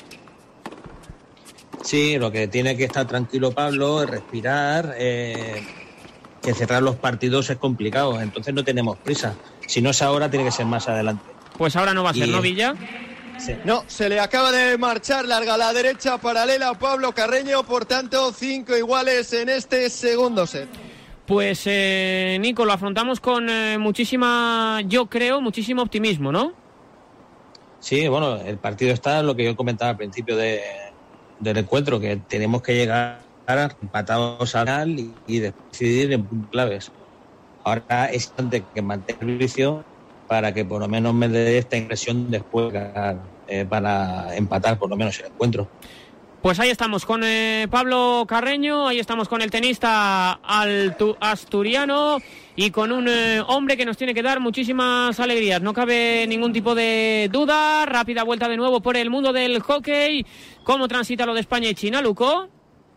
[1.84, 5.62] Sí, lo que tiene que estar tranquilo Pablo es respirar, eh,
[6.42, 9.36] que cerrar los partidos es complicado, entonces no tenemos prisa.
[9.66, 11.24] Si no es ahora, tiene que ser más adelante.
[11.58, 12.74] Pues ahora no va a ser, Y- ¿no, Villa?
[13.64, 18.32] No, se le acaba de marchar larga la derecha paralela a Pablo Carreño, por tanto,
[18.32, 20.68] cinco iguales en este segundo set.
[21.26, 26.52] Pues, eh, Nico, lo afrontamos con eh, muchísima, yo creo, muchísimo optimismo, ¿no?
[27.80, 30.62] Sí, bueno, el partido está en lo que yo comentaba al principio de-
[31.38, 33.24] del encuentro, que tenemos que llegar
[33.80, 36.92] empatados al final y, y decidir en puntos claves.
[37.64, 39.84] Ahora es importante que mantenga el vicio
[40.26, 42.72] para que por lo menos me dé esta impresión después
[43.46, 45.68] eh, para empatar por lo menos el encuentro.
[46.40, 52.18] Pues ahí estamos con eh, Pablo Carreño, ahí estamos con el tenista altu- asturiano
[52.56, 55.60] y con un eh, hombre que nos tiene que dar muchísimas alegrías.
[55.60, 57.86] No cabe ningún tipo de duda.
[57.86, 60.24] Rápida vuelta de nuevo por el mundo del hockey.
[60.62, 62.48] ¿Cómo transita lo de España y China, Luco?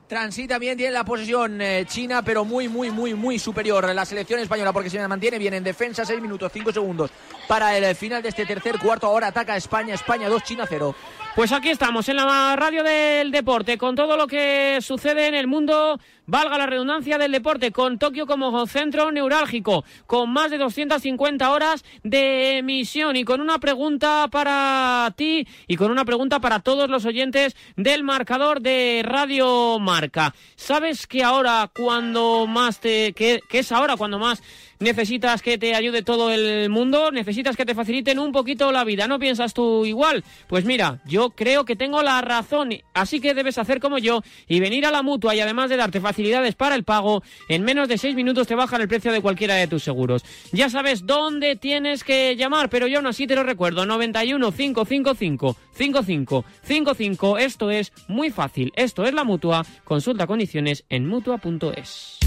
[0.07, 4.39] Transita bien, tiene la posesión eh, China, pero muy, muy, muy, muy superior la selección
[4.39, 7.11] española porque se mantiene bien en defensa, 6 minutos, 5 segundos
[7.47, 9.07] para el final de este tercer cuarto.
[9.07, 10.95] Ahora ataca España, España 2, China 0.
[11.37, 15.45] Pues aquí estamos en la radio del deporte con todo lo que sucede en el
[15.45, 21.51] mundo, valga la redundancia del deporte, con Tokio como centro neurálgico, con más de 250
[21.51, 26.89] horas de emisión y con una pregunta para ti y con una pregunta para todos
[26.89, 30.33] los oyentes del marcador de Radio Marca.
[30.55, 34.41] ¿Sabes que ahora cuando más te que es ahora cuando más
[34.79, 39.07] necesitas que te ayude todo el mundo, necesitas que te faciliten un poquito la vida,
[39.07, 40.23] ¿no piensas tú igual?
[40.47, 44.59] Pues mira, yo creo que tengo la razón, así que debes hacer como yo y
[44.59, 47.97] venir a la mutua y además de darte facilidades para el pago, en menos de
[47.97, 50.23] seis minutos te bajan el precio de cualquiera de tus seguros.
[50.51, 55.55] Ya sabes dónde tienes que llamar, pero yo aún así te lo recuerdo, 91 555
[55.73, 62.17] 55 55, esto es muy fácil, esto es la mutua, consulta condiciones en mutua.es.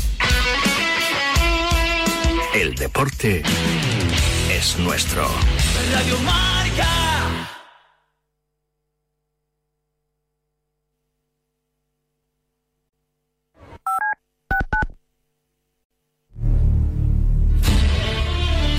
[2.52, 3.44] El deporte
[4.50, 5.24] es nuestro.
[5.92, 6.88] Radio Marca.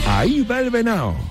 [0.06, 1.31] Ahí va el venao.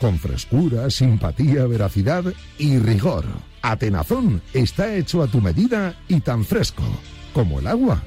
[0.00, 2.24] con frescura, simpatía, veracidad
[2.58, 3.24] y rigor.
[3.62, 6.82] Atenazón está hecho a tu medida y tan fresco
[7.34, 8.02] como el agua.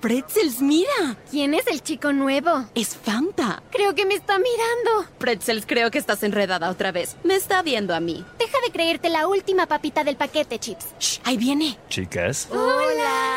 [0.00, 1.16] Pretzels, mira.
[1.30, 2.66] ¿Quién es el chico nuevo?
[2.74, 3.62] Es Fanta.
[3.70, 5.10] Creo que me está mirando.
[5.18, 7.16] Pretzels, creo que estás enredada otra vez.
[7.24, 8.24] Me está viendo a mí.
[8.38, 10.86] Deja de creerte la última papita del paquete, Chips.
[10.98, 11.78] Shh, ahí viene.
[11.88, 12.48] Chicas.
[12.50, 13.27] Hola.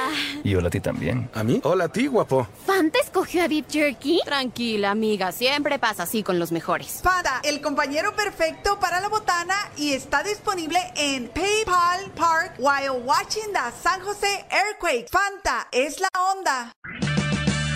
[0.43, 1.29] Y hola a ti también.
[1.33, 1.59] ¿A mí?
[1.63, 2.47] Hola a ti, guapo.
[2.65, 4.21] ¿Fanta escogió a Beef Jerky?
[4.25, 5.31] Tranquila, amiga.
[5.31, 7.01] Siempre pasa así con los mejores.
[7.03, 13.51] Fanta, el compañero perfecto para la botana y está disponible en PayPal Park while watching
[13.53, 15.07] the San Jose Earthquake.
[15.09, 17.20] Fanta es la onda.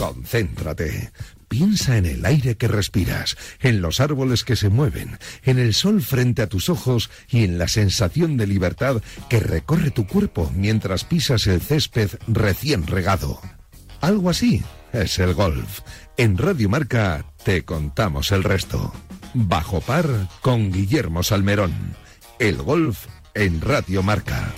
[0.00, 1.12] Concéntrate.
[1.46, 6.00] Piensa en el aire que respiras, en los árboles que se mueven, en el sol
[6.00, 11.04] frente a tus ojos y en la sensación de libertad que recorre tu cuerpo mientras
[11.04, 13.42] pisas el césped recién regado.
[14.00, 14.62] Algo así
[14.94, 15.80] es el golf.
[16.16, 18.94] En Radio Marca te contamos el resto.
[19.34, 20.06] Bajo par
[20.40, 21.74] con Guillermo Salmerón.
[22.38, 24.54] El golf en Radio Marca.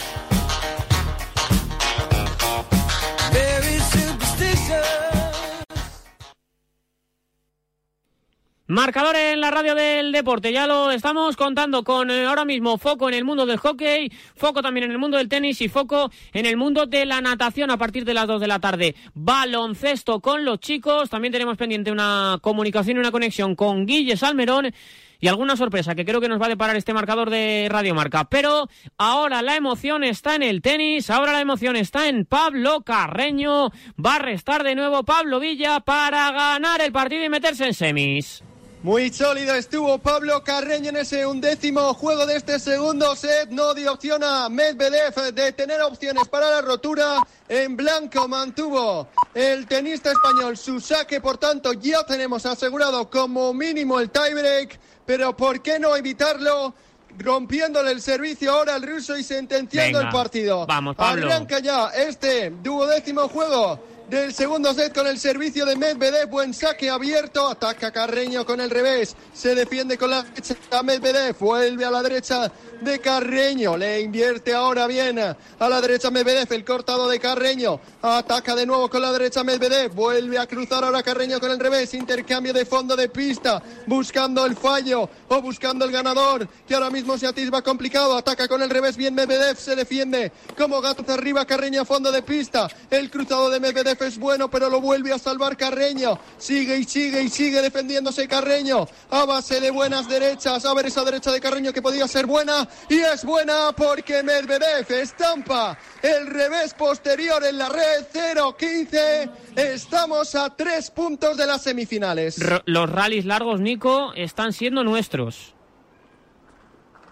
[8.72, 13.06] Marcador en la radio del deporte, ya lo estamos contando con eh, ahora mismo foco
[13.06, 16.46] en el mundo del hockey, foco también en el mundo del tenis y foco en
[16.46, 18.94] el mundo de la natación a partir de las 2 de la tarde.
[19.12, 24.72] Baloncesto con los chicos, también tenemos pendiente una comunicación y una conexión con Guille Salmerón
[25.20, 28.24] y alguna sorpresa que creo que nos va a deparar este marcador de Radio Marca.
[28.24, 33.68] Pero ahora la emoción está en el tenis, ahora la emoción está en Pablo Carreño.
[34.02, 38.42] Va a restar de nuevo Pablo Villa para ganar el partido y meterse en semis.
[38.82, 43.48] Muy sólido estuvo Pablo Carreño en ese undécimo juego de este segundo set.
[43.50, 47.24] No dio opción a Medvedev de tener opciones para la rotura.
[47.48, 51.20] En blanco mantuvo el tenista español su saque.
[51.20, 54.80] Por tanto, ya tenemos asegurado como mínimo el tiebreak.
[55.06, 56.74] Pero ¿por qué no evitarlo?
[57.18, 60.66] Rompiéndole el servicio ahora al ruso y sentenciando Venga, el partido.
[60.66, 61.26] vamos, Pablo.
[61.26, 66.29] Arranca ya este duodécimo juego del segundo set con el servicio de Medvedev.
[66.29, 67.48] Buen saque abierto.
[67.48, 69.16] Ataca Carreño con el revés.
[69.33, 71.35] Se defiende con la derecha Medvedev.
[71.38, 73.75] Vuelve a la derecha de Carreño.
[73.79, 76.53] Le invierte ahora bien a la derecha Medvedev.
[76.53, 77.81] El cortado de Carreño.
[78.03, 79.94] Ataca de nuevo con la derecha Medvedev.
[79.94, 81.94] Vuelve a cruzar ahora Carreño con el revés.
[81.94, 83.62] Intercambio de fondo de pista.
[83.87, 86.46] Buscando el fallo o buscando el ganador.
[86.68, 88.14] Que ahora mismo se atisba complicado.
[88.14, 88.94] Ataca con el revés.
[88.94, 89.57] Bien Medvedev.
[89.57, 91.46] Se defiende como gato hacia arriba.
[91.46, 92.68] Carreño a fondo de pista.
[92.90, 96.18] El cruzado de Medvedev es bueno, pero lo vuelve a salvar Carreño.
[96.38, 98.86] Sigue y sigue y sigue defendiéndose Carreño.
[99.10, 100.64] A base de buenas derechas.
[100.64, 102.68] A ver esa derecha de Carreño que podía ser buena.
[102.88, 109.30] Y es buena porque Medvedev estampa el revés posterior en la red 0-15.
[109.56, 112.38] Estamos a tres puntos de las semifinales.
[112.40, 115.54] R- los rallies largos, Nico, están siendo nuestros.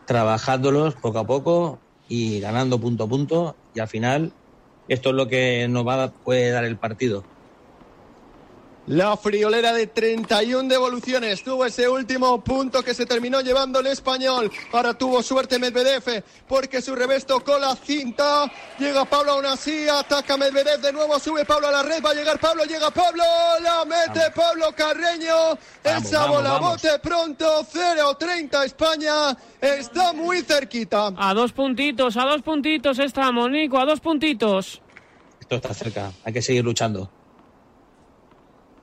[0.07, 4.33] trabajándolos poco a poco y ganando punto a punto y al final
[4.91, 7.25] esto es lo que nos va a, puede dar el partido.
[8.91, 14.51] La friolera de 31 devoluciones tuvo ese último punto que se terminó llevando el español.
[14.73, 18.51] Ahora tuvo suerte Medvedev porque su revés tocó la cinta.
[18.81, 22.15] Llega Pablo aún así, ataca Medvedev de nuevo, sube Pablo a la red, va a
[22.15, 23.23] llegar Pablo, llega Pablo,
[23.63, 25.57] la mete Pablo Carreño.
[25.85, 26.83] Esa vamos, bola vamos.
[26.83, 29.37] bote pronto, 0-30 España.
[29.61, 31.13] Está muy cerquita.
[31.17, 34.83] A dos puntitos, a dos puntitos estamos, Nico, a dos puntitos.
[35.39, 37.20] Esto está cerca, hay que seguir luchando.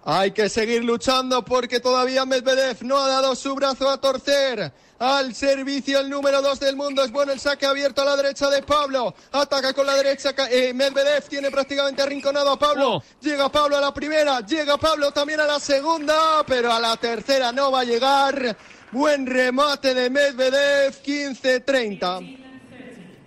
[0.09, 4.71] Hay que seguir luchando porque todavía Medvedev no ha dado su brazo a torcer.
[4.99, 7.03] Al servicio el número 2 del mundo.
[7.03, 9.13] Es bueno el saque abierto a la derecha de Pablo.
[9.33, 10.33] Ataca con la derecha.
[10.49, 13.03] eh, Medvedev tiene prácticamente arrinconado a Pablo.
[13.19, 14.39] Llega Pablo a la primera.
[14.45, 16.41] Llega Pablo también a la segunda.
[16.47, 18.55] Pero a la tercera no va a llegar.
[18.93, 20.93] Buen remate de Medvedev.
[21.03, 22.37] 15-30.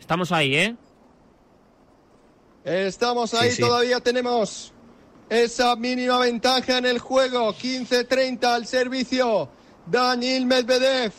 [0.01, 0.77] Estamos ahí, ¿eh?
[2.65, 3.63] Estamos ahí, Sí, sí.
[3.63, 4.73] todavía tenemos
[5.31, 7.55] esa mínima ventaja en el juego.
[7.55, 9.49] 15-30 al servicio.
[9.87, 11.13] Daniel Medvedev,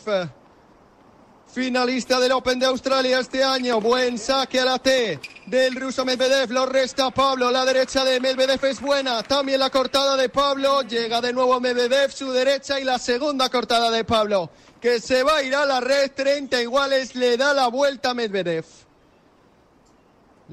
[1.52, 3.80] finalista del Open de Australia este año.
[3.80, 6.50] Buen saque a la T del ruso Medvedev.
[6.52, 7.50] Lo resta Pablo.
[7.50, 9.22] La derecha de Medvedev es buena.
[9.22, 10.82] También la cortada de Pablo.
[10.82, 14.50] Llega de nuevo Medvedev, su derecha y la segunda cortada de Pablo.
[14.80, 16.12] Que se va a ir a la red.
[16.14, 17.14] 30 iguales.
[17.14, 18.64] Le da la vuelta a Medvedev.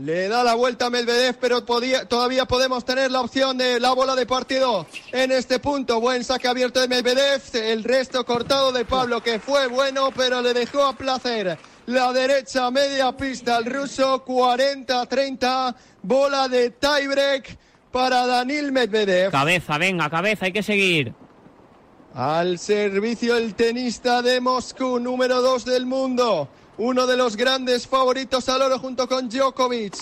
[0.01, 3.91] Le da la vuelta a Medvedev, pero podía- todavía podemos tener la opción de la
[3.93, 5.99] bola de partido en este punto.
[5.99, 10.53] Buen saque abierto de Medvedev, el resto cortado de Pablo, que fue bueno, pero le
[10.53, 11.57] dejó a placer.
[11.87, 17.57] La derecha media pista, el ruso 40-30, bola de tiebreak
[17.91, 19.31] para Danil Medvedev.
[19.31, 21.13] Cabeza, venga, cabeza, hay que seguir.
[22.13, 26.47] Al servicio el tenista de Moscú, número 2 del mundo.
[26.79, 29.95] Uno de los grandes favoritos al oro junto con Djokovic.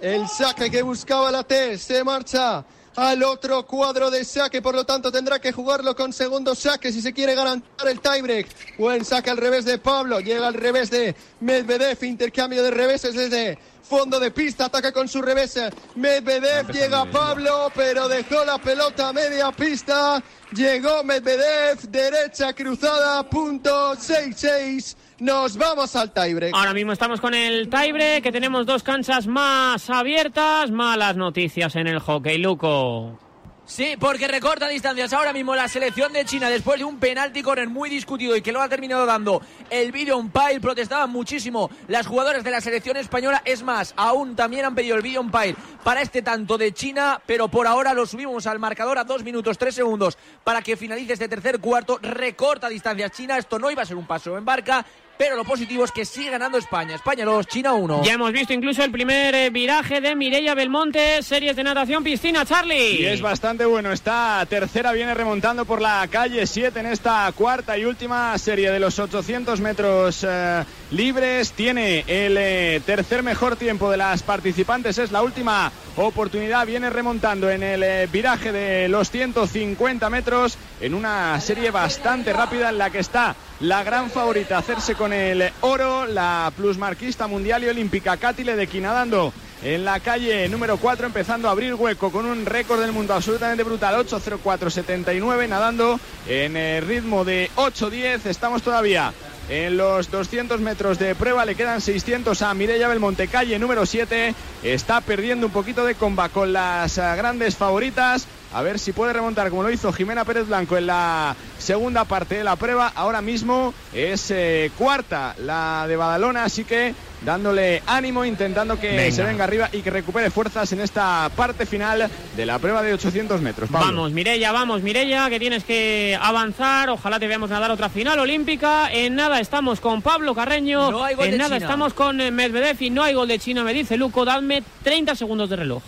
[0.00, 2.64] El saque que buscaba la T se marcha
[2.96, 7.00] al otro cuadro de saque, por lo tanto tendrá que jugarlo con segundo saque si
[7.00, 8.48] se quiere garantizar el tiebreak.
[8.76, 13.56] Buen saque al revés de Pablo, llega al revés de Medvedev, intercambio de reveses desde
[13.88, 15.56] fondo de pista, ataca con su revés.
[15.94, 20.20] Medvedev llega Pablo, pero dejó la pelota a media pista.
[20.52, 24.96] Llegó Medvedev, derecha cruzada, punto 6-6.
[25.18, 26.54] Nos vamos al tiebreak.
[26.54, 30.70] Ahora mismo estamos con el Taibre, que tenemos dos canchas más abiertas.
[30.70, 33.18] Malas noticias en el hockey, Luco.
[33.64, 37.68] Sí, porque recorta distancias ahora mismo la selección de China después de un penalti corner
[37.68, 40.60] muy discutido y que lo ha terminado dando el video umpire.
[40.60, 43.42] Protestaban muchísimo las jugadoras de la selección española.
[43.44, 47.48] Es más, aún también han pedido el video umpire para este tanto de China, pero
[47.48, 51.28] por ahora lo subimos al marcador a dos minutos tres segundos para que finalice este
[51.28, 51.98] tercer cuarto.
[52.00, 53.38] Recorta distancias China.
[53.38, 54.86] Esto no iba a ser un paso en barca.
[55.18, 56.94] Pero lo positivo es que sigue ganando España.
[56.94, 58.04] España 2, China 1.
[58.04, 62.44] Ya hemos visto incluso el primer eh, viraje de Mireia Belmonte, series de natación piscina,
[62.44, 63.00] Charlie.
[63.00, 63.92] Y es bastante bueno.
[63.92, 68.78] Esta tercera viene remontando por la calle 7 en esta cuarta y última serie de
[68.78, 71.52] los 800 metros eh, libres.
[71.52, 74.98] Tiene el eh, tercer mejor tiempo de las participantes.
[74.98, 76.66] Es la última oportunidad.
[76.66, 82.70] Viene remontando en el eh, viraje de los 150 metros en una serie bastante rápida
[82.70, 87.68] en la que está la gran favorita hacerse con el oro, la plusmarquista mundial y
[87.68, 89.32] olímpica Katy Ledecky nadando
[89.62, 93.64] en la calle número 4, empezando a abrir hueco con un récord del mundo absolutamente
[93.64, 98.26] brutal, 8.04.79, nadando en el ritmo de 8.10.
[98.26, 99.12] Estamos todavía
[99.48, 104.34] en los 200 metros de prueba, le quedan 600 a Mireia Belmonte, calle número 7.
[104.64, 108.26] Está perdiendo un poquito de comba con las eh, grandes favoritas.
[108.56, 112.36] A ver si puede remontar como lo hizo Jimena Pérez Blanco en la segunda parte
[112.36, 112.90] de la prueba.
[112.94, 119.14] Ahora mismo es eh, cuarta la de Badalona, así que dándole ánimo, intentando que Venga.
[119.14, 122.94] se venga arriba y que recupere fuerzas en esta parte final de la prueba de
[122.94, 123.68] 800 metros.
[123.68, 123.88] Pablo.
[123.88, 126.88] Vamos, Mireia, vamos, Mireia, que tienes que avanzar.
[126.88, 128.90] Ojalá te veamos nadar otra final olímpica.
[128.90, 130.90] En nada estamos con Pablo Carreño.
[130.90, 131.66] No hay gol en de nada China.
[131.66, 134.24] estamos con eh, Medvedev y no hay gol de China, me dice Luco.
[134.24, 135.82] Dadme 30 segundos de reloj.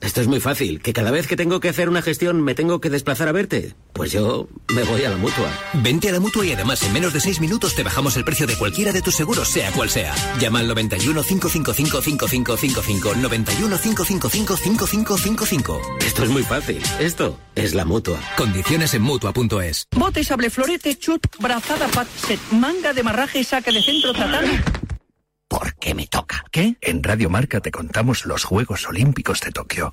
[0.00, 2.80] Esto es muy fácil, que cada vez que tengo que hacer una gestión me tengo
[2.80, 3.74] que desplazar a verte.
[3.92, 5.50] Pues yo me voy a la mutua.
[5.74, 8.46] Vente a la mutua y además en menos de 6 minutos te bajamos el precio
[8.46, 10.14] de cualquiera de tus seguros, sea cual sea.
[10.38, 13.14] Llama al 91 555 5555.
[13.16, 15.80] 91 555 5555.
[16.06, 16.82] Esto es muy fácil.
[16.98, 18.18] Esto es la mutua.
[18.38, 19.86] Condiciones en mutua.es.
[19.94, 24.58] Bote, sable, florete, chut, brazada, pat, set, manga de marraje, saque de centro, tatami.
[25.50, 26.44] Porque me toca.
[26.52, 26.76] ¿Qué?
[26.80, 29.92] En Radio Marca te contamos los Juegos Olímpicos de Tokio.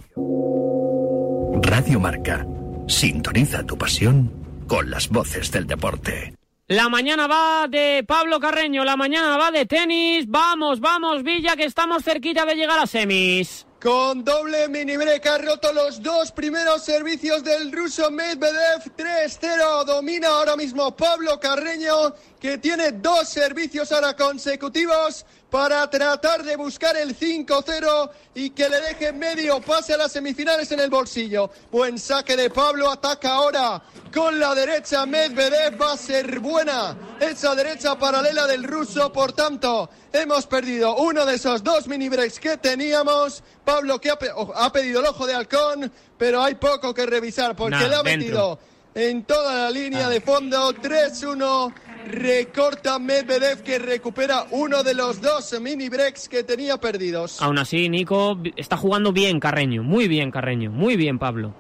[1.64, 2.46] Radio Marca.
[2.88, 4.32] Sintoniza tu pasión
[4.68, 6.36] con las voces del deporte.
[6.68, 10.26] La mañana va de Pablo Carreño, la mañana va de tenis.
[10.28, 13.66] Vamos, vamos, Villa, que estamos cerquita de llegar a semis.
[13.82, 19.86] Con doble mini break ha roto los dos primeros servicios del ruso Medvedev 3-0.
[19.86, 22.14] Domina ahora mismo Pablo Carreño,
[22.48, 28.80] que tiene dos servicios ahora consecutivos para tratar de buscar el 5-0 y que le
[28.80, 31.50] deje medio pase a las semifinales en el bolsillo.
[31.70, 33.84] Buen saque de Pablo, ataca ahora
[34.14, 39.90] con la derecha Medvedev, va a ser buena esa derecha paralela del ruso, por tanto
[40.14, 43.44] hemos perdido uno de esos dos mini breaks que teníamos.
[43.66, 47.58] Pablo que ha, pe- ha pedido el ojo de halcón, pero hay poco que revisar
[47.58, 48.18] porque Nada, le ha dentro.
[48.20, 48.60] metido
[48.96, 51.74] en toda la línea de fondo 3-1.
[52.08, 57.42] Recorta Medvedev que recupera uno de los dos mini breaks que tenía perdidos.
[57.42, 61.54] Aún así, Nico está jugando bien Carreño, muy bien Carreño, muy bien Pablo.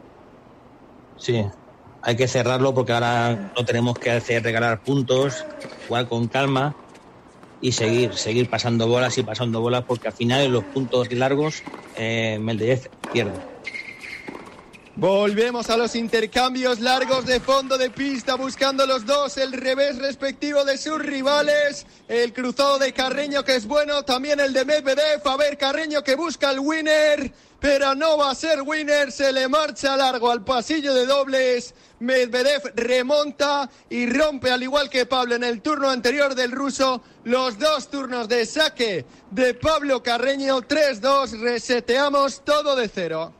[1.17, 1.43] Sí,
[2.01, 5.45] hay que cerrarlo porque ahora no tenemos que hacer regalar puntos,
[5.87, 6.75] jugar con calma
[7.59, 11.63] y seguir, seguir pasando bolas y pasando bolas porque al final en los puntos largos
[11.97, 13.56] eh, Medvedev pierde.
[14.99, 20.65] Volvemos a los intercambios largos de fondo de pista, buscando los dos el revés respectivo
[20.65, 21.85] de sus rivales.
[22.07, 25.21] El cruzado de Carreño que es bueno, también el de Medvedev.
[25.23, 29.11] A ver, Carreño que busca el winner, pero no va a ser winner.
[29.11, 31.75] Se le marcha largo al pasillo de dobles.
[31.99, 37.59] Medvedev remonta y rompe, al igual que Pablo en el turno anterior del ruso, los
[37.59, 40.63] dos turnos de saque de Pablo Carreño.
[40.63, 43.36] 3-2, reseteamos todo de cero.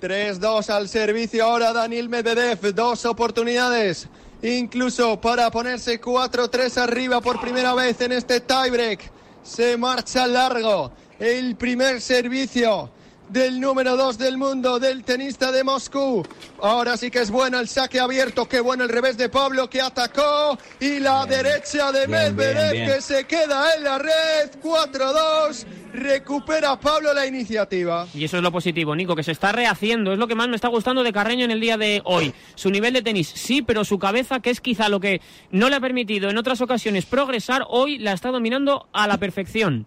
[0.00, 4.08] 3-2 al servicio ahora Daniel Medvedev, dos oportunidades,
[4.42, 9.10] incluso para ponerse 4-3 arriba por primera vez en este tiebreak.
[9.42, 12.90] Se marcha largo el primer servicio
[13.28, 16.26] del número 2 del mundo, del tenista de Moscú.
[16.60, 19.80] Ahora sí que es bueno el saque abierto, qué bueno el revés de Pablo que
[19.80, 22.96] atacó y la derecha de bien, Medvedev bien, bien.
[22.96, 28.06] que se queda en la red, 4-2, recupera Pablo la iniciativa.
[28.14, 30.12] Y eso es lo positivo, Nico, que se está rehaciendo.
[30.12, 32.32] Es lo que más me está gustando de Carreño en el día de hoy.
[32.54, 35.20] Su nivel de tenis, sí, pero su cabeza, que es quizá lo que
[35.50, 39.86] no le ha permitido en otras ocasiones progresar, hoy la está dominando a la perfección.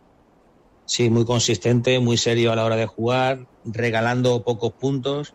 [0.85, 5.33] Sí, muy consistente, muy serio a la hora de jugar, regalando pocos puntos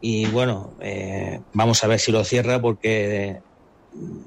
[0.00, 3.40] y bueno, eh, vamos a ver si lo cierra porque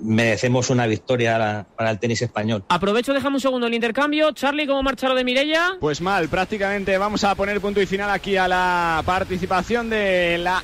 [0.02, 2.64] merecemos una victoria para, el tenis español.
[2.70, 4.32] Aprovecho, déjame un segundo el intercambio.
[4.32, 5.78] Charlie, ¿cómo marcha lo de Mirella?
[5.80, 10.64] Pues mal, prácticamente vamos a poner punto y final aquí a la participación de la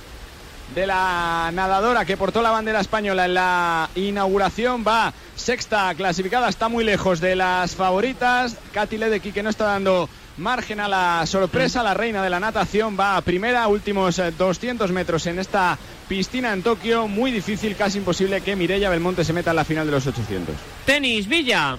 [0.74, 4.84] de la nadadora que portó la bandera española en la inauguración.
[4.88, 8.58] Va sexta clasificada, está muy lejos de las favoritas.
[8.74, 11.84] Katy Ledecky que no está dando margen a la sorpresa.
[11.84, 16.54] La reina de la natación va a primera, últimos eh, 200 metros en esta piscina
[16.54, 17.08] en Tokio.
[17.08, 20.56] Muy difícil, casi imposible que Mireia Belmonte se meta en la final de los 800.
[20.86, 21.78] Tenis, Villa.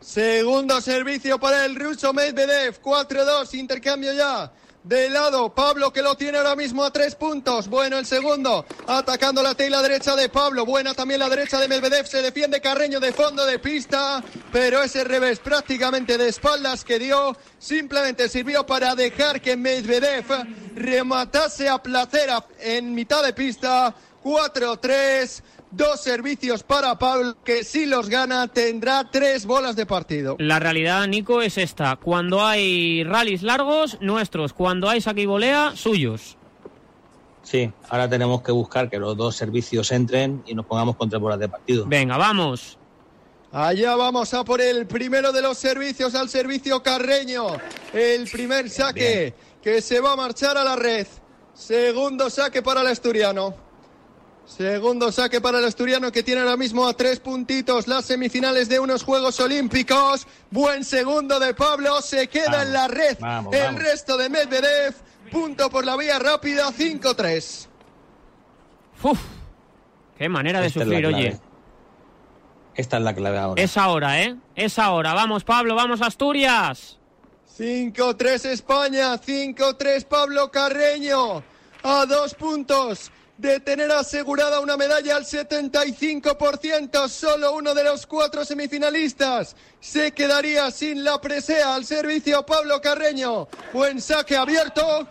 [0.00, 2.80] Segundo servicio para el ruso Medvedev.
[2.82, 4.50] 4-2, intercambio ya.
[4.84, 7.68] De lado, Pablo que lo tiene ahora mismo a tres puntos.
[7.68, 10.66] Bueno, el segundo, atacando la tela derecha de Pablo.
[10.66, 12.04] Buena también la derecha de Medvedev.
[12.04, 14.24] Se defiende Carreño de fondo de pista.
[14.50, 20.26] Pero ese revés prácticamente de espaldas que dio simplemente sirvió para dejar que Medvedev
[20.74, 23.94] rematase a placer en mitad de pista.
[24.24, 25.42] 4-3.
[25.72, 30.36] Dos servicios para Pablo que si los gana tendrá tres bolas de partido.
[30.38, 31.96] La realidad, Nico, es esta.
[31.96, 34.52] Cuando hay rallies largos, nuestros.
[34.52, 36.36] Cuando hay saque y volea, suyos.
[37.42, 41.22] Sí, ahora tenemos que buscar que los dos servicios entren y nos pongamos con tres
[41.22, 41.86] bolas de partido.
[41.86, 42.78] Venga, vamos.
[43.50, 47.46] Allá vamos a por el primero de los servicios al servicio carreño.
[47.94, 51.06] El primer saque que se va a marchar a la red.
[51.54, 53.71] Segundo saque para el asturiano.
[54.46, 58.80] Segundo saque para el asturiano que tiene ahora mismo a tres puntitos las semifinales de
[58.80, 60.26] unos Juegos Olímpicos.
[60.50, 63.16] Buen segundo de Pablo, se queda Vamos, en la red.
[63.20, 63.82] vamos, el vamos.
[63.82, 64.94] resto de Medvedev,
[65.30, 67.66] punto por la vía rápida, 5-3.
[69.04, 69.18] Uf,
[70.18, 71.28] qué manera de Esta es la sufrir, clave.
[71.28, 71.40] oye.
[72.74, 73.62] Esta es la clave ahora.
[73.62, 74.36] Es ahora, ¿eh?
[74.54, 75.14] Es ahora.
[75.14, 76.98] Vamos, Pablo, vamos, Asturias.
[77.58, 81.42] 5-3 España, 5-3 Pablo Carreño,
[81.82, 83.10] a dos puntos
[83.42, 90.70] de tener asegurada una medalla al 75%, solo uno de los cuatro semifinalistas se quedaría
[90.70, 93.48] sin la presea al servicio Pablo Carreño.
[93.72, 95.08] Buen saque abierto,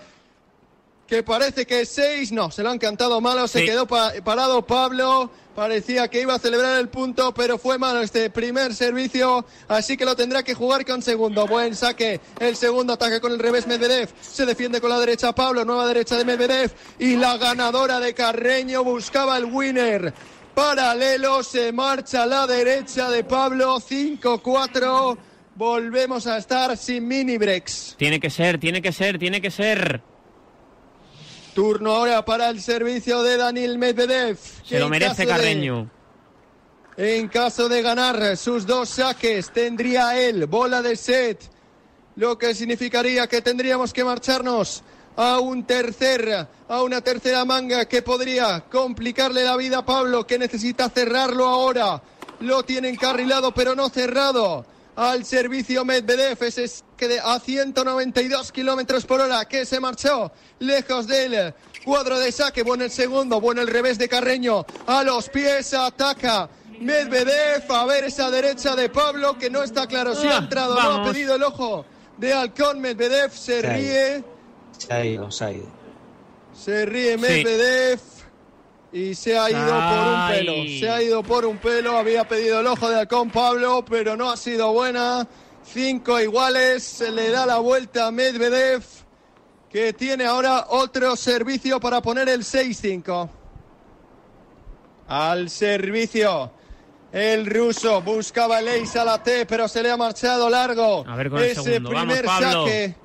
[1.05, 3.65] que parece que seis, no, se lo han cantado malo, se Sí.
[3.65, 8.29] quedó pa- parado Pablo, parecía que iba a celebrar el punto, pero fue malo este
[8.29, 11.47] primer servicio, así que lo tendrá que jugar con segundo.
[11.47, 15.65] Buen saque, el segundo ataque con el revés Medvedev, se defiende con la derecha Pablo,
[15.65, 20.13] nueva derecha de Medvedev, y la ganadora de Carreño buscaba el winner.
[20.53, 25.17] Paralelo, se marcha la derecha de Pablo, 5-4.
[25.55, 27.95] Volvemos a estar sin mini breaks.
[27.97, 30.01] Tiene que ser, tiene que ser, tiene que ser.
[31.53, 34.37] Turno ahora para el servicio de Daniel Medvedev.
[34.63, 35.89] Se lo merece de- Carreño.
[36.97, 41.39] en caso de ganar sus dos saques, tendría él bola de set,
[42.15, 44.83] lo que significaría que tendríamos que marcharnos
[45.17, 50.37] a un tercer, a una tercera manga que podría complicarle la vida a Pablo, que
[50.39, 52.01] necesita cerrarlo ahora.
[52.39, 54.65] Lo tiene encarrilado, pero no cerrado.
[54.95, 60.31] Al servicio Medvedev, ese es que de- a 192 kilómetros por hora, que se marchó
[60.59, 61.53] lejos del
[61.85, 62.61] cuadro de saque.
[62.63, 64.65] Bueno el segundo, bueno el revés de Carreño.
[64.87, 67.71] A los pies ataca Medvedev.
[67.71, 70.81] A ver esa derecha de Pablo, que no está claro si ha Ah, entrado o
[70.81, 71.03] no.
[71.05, 71.85] Ha pedido el ojo
[72.17, 72.79] de Halcón.
[72.81, 74.23] Medvedev se ríe.
[74.77, 75.67] Se ha ido, se ha ido.
[76.53, 77.21] Se ríe Sí.
[78.93, 80.53] Y se ha ido por un pelo.
[80.79, 81.97] Se ha ido por un pelo.
[81.97, 85.27] Había pedido el ojo de Halcón Pablo, pero no ha sido buena.
[85.63, 86.83] Cinco iguales.
[86.83, 88.83] Se le da la vuelta a Medvedev,
[89.69, 93.29] que tiene ahora otro servicio para poner el 6-5.
[95.07, 96.51] Al servicio.
[97.11, 101.03] El ruso buscaba el ace a la T, pero se le ha marchado largo.
[101.07, 101.91] A ver con el Ese segundo.
[101.91, 102.65] Vamos, primer Pablo.
[102.65, 102.95] saque.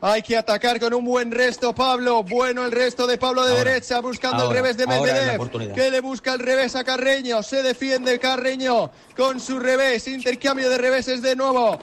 [0.00, 2.22] Hay que atacar con un buen resto, Pablo.
[2.22, 5.74] Bueno el resto de Pablo de Ahora, derecha, buscando el revés de Medvedev.
[5.74, 7.42] Que le busca el revés a Carreño.
[7.42, 10.06] Se defiende Carreño con su revés.
[10.06, 11.78] Intercambio de reveses de nuevo.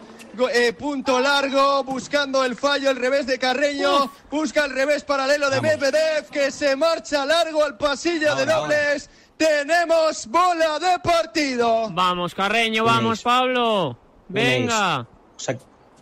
[0.53, 4.09] Eh, punto largo, buscando el fallo, el revés de Carreño.
[4.31, 9.09] Busca el revés paralelo de Medvedev, que se marcha largo al pasillo de Ahora, dobles.
[9.37, 11.89] Tenemos bola de partido.
[11.91, 13.21] Vamos, Carreño, vamos.
[13.21, 13.97] Pablo.
[14.29, 15.05] Venga.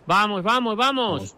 [0.06, 1.36] Vamos, vamos, vamos.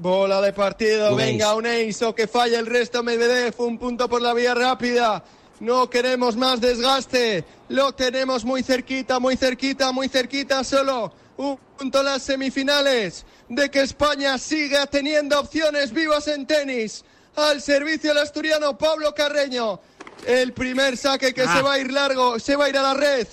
[0.00, 1.56] Bola de partido, Un venga, ace.
[1.58, 5.24] un ace o que falla el resto Medvedev, un punto por la vía rápida.
[5.60, 12.00] No queremos más desgaste, lo tenemos muy cerquita, muy cerquita, muy cerquita, solo un punto
[12.04, 17.04] las semifinales de que España siga teniendo opciones vivas en tenis.
[17.34, 19.80] Al servicio del asturiano Pablo Carreño.
[20.26, 21.56] El primer saque que Ah.
[21.56, 23.26] se va a ir largo, se va a ir a la red.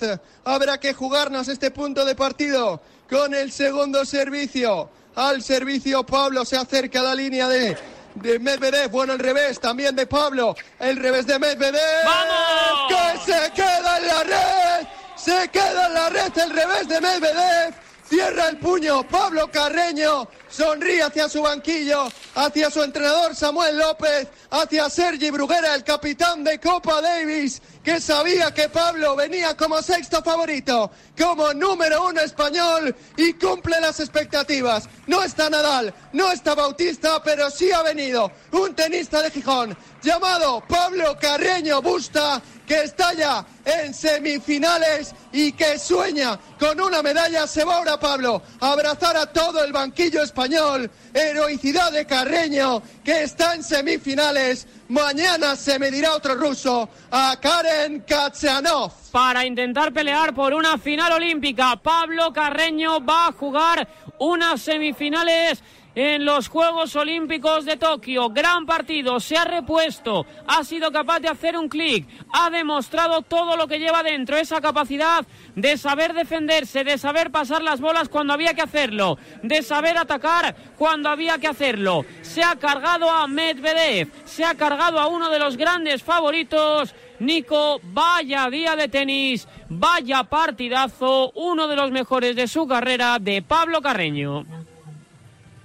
[0.44, 4.88] Habrá que jugarnos este punto de partido con el segundo servicio.
[5.16, 7.76] Al servicio Pablo se acerca a la línea de,
[8.16, 8.90] de Medvedev.
[8.90, 10.54] Bueno, el revés también de Pablo.
[10.78, 12.04] El revés de Medvedev.
[12.04, 12.92] ¡Vamos!
[12.92, 14.86] Que se queda en la red.
[15.16, 17.85] Se queda en la red el revés de Medvedev.
[18.08, 24.88] Cierra el puño Pablo Carreño, sonríe hacia su banquillo, hacia su entrenador Samuel López, hacia
[24.88, 30.90] Sergi Bruguera, el capitán de Copa Davis, que sabía que Pablo venía como sexto favorito,
[31.18, 34.88] como número uno español y cumple las expectativas.
[35.08, 40.62] No está Nadal, no está Bautista, pero sí ha venido un tenista de Gijón llamado
[40.68, 47.46] Pablo Carreño Busta, que está ya en semifinales y que sueña con una medalla.
[47.46, 50.90] Se va ahora Pablo a abrazar a todo el banquillo español.
[51.14, 54.66] Heroicidad de Carreño, que está en semifinales.
[54.88, 58.92] Mañana se medirá otro ruso, a Karen Katsanov.
[59.10, 63.88] Para intentar pelear por una final olímpica, Pablo Carreño va a jugar
[64.18, 65.62] unas semifinales
[65.96, 68.28] en los Juegos Olímpicos de Tokio.
[68.28, 73.56] Gran partido, se ha repuesto, ha sido capaz de hacer un clic, ha demostrado todo
[73.56, 78.34] lo que lleva dentro, esa capacidad de saber defenderse, de saber pasar las bolas cuando
[78.34, 82.04] había que hacerlo, de saber atacar cuando había que hacerlo.
[82.20, 86.94] Se ha cargado a Medvedev, se ha cargado a uno de los grandes favoritos.
[87.18, 93.40] Nico, vaya día de tenis, vaya partidazo, uno de los mejores de su carrera de
[93.40, 94.44] Pablo Carreño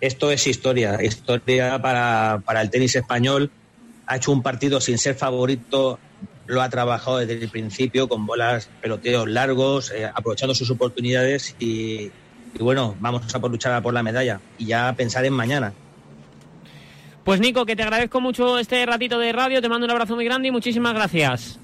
[0.01, 3.51] esto es historia, historia para, para, el tenis español.
[4.07, 5.99] Ha hecho un partido sin ser favorito,
[6.47, 12.11] lo ha trabajado desde el principio con bolas, peloteos largos, eh, aprovechando sus oportunidades y,
[12.53, 15.71] y, bueno, vamos a por luchar por la medalla y ya pensar en mañana.
[17.23, 20.25] Pues Nico, que te agradezco mucho este ratito de radio, te mando un abrazo muy
[20.25, 21.59] grande y muchísimas gracias.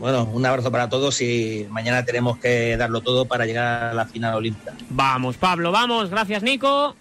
[0.00, 4.06] Bueno, un abrazo para todos y mañana tenemos que darlo todo para llegar a la
[4.06, 4.72] final olímpica.
[4.88, 6.08] Vamos, Pablo, vamos.
[6.08, 6.96] Gracias, Nico.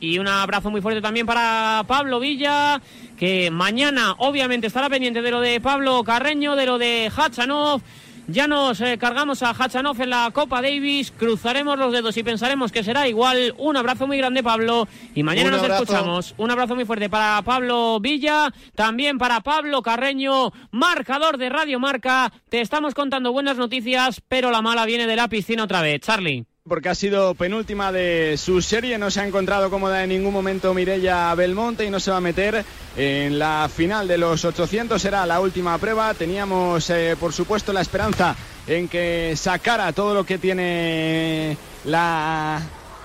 [0.00, 2.80] Y un abrazo muy fuerte también para Pablo Villa,
[3.16, 7.80] que mañana obviamente estará pendiente de lo de Pablo Carreño, de lo de Hachanov.
[8.28, 12.70] Ya nos eh, cargamos a Hachanov en la Copa Davis, cruzaremos los dedos y pensaremos
[12.72, 13.54] que será igual.
[13.58, 15.82] Un abrazo muy grande, Pablo, y mañana Un nos abrazo.
[15.82, 16.34] escuchamos.
[16.36, 22.32] Un abrazo muy fuerte para Pablo Villa, también para Pablo Carreño, marcador de Radio Marca.
[22.48, 26.00] Te estamos contando buenas noticias, pero la mala viene de la piscina otra vez.
[26.00, 26.44] Charlie.
[26.68, 30.72] Porque ha sido penúltima de su serie, no se ha encontrado cómoda en ningún momento
[30.74, 32.64] Mirella Belmonte y no se va a meter
[32.96, 37.80] en la final de los 800, será la última prueba, teníamos eh, por supuesto la
[37.80, 38.36] esperanza
[38.68, 42.62] en que sacara todo lo que tiene la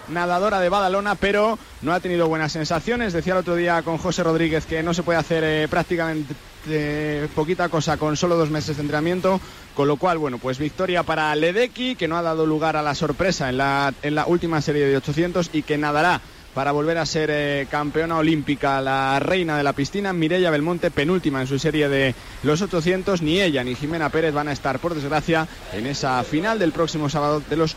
[0.09, 3.13] nadadora de Badalona, pero no ha tenido buenas sensaciones.
[3.13, 6.33] Decía el otro día con José Rodríguez que no se puede hacer eh, prácticamente
[6.69, 9.39] eh, poquita cosa con solo dos meses de entrenamiento,
[9.75, 12.95] con lo cual, bueno, pues victoria para Ledecky, que no ha dado lugar a la
[12.95, 16.21] sorpresa en la, en la última serie de 800 y que nadará
[16.57, 21.39] para volver a ser eh, campeona olímpica, la reina de la piscina, Mireia Belmonte, penúltima
[21.39, 23.21] en su serie de los 800.
[23.21, 27.09] Ni ella ni Jimena Pérez van a estar, por desgracia, en esa final del próximo
[27.09, 27.75] sábado de los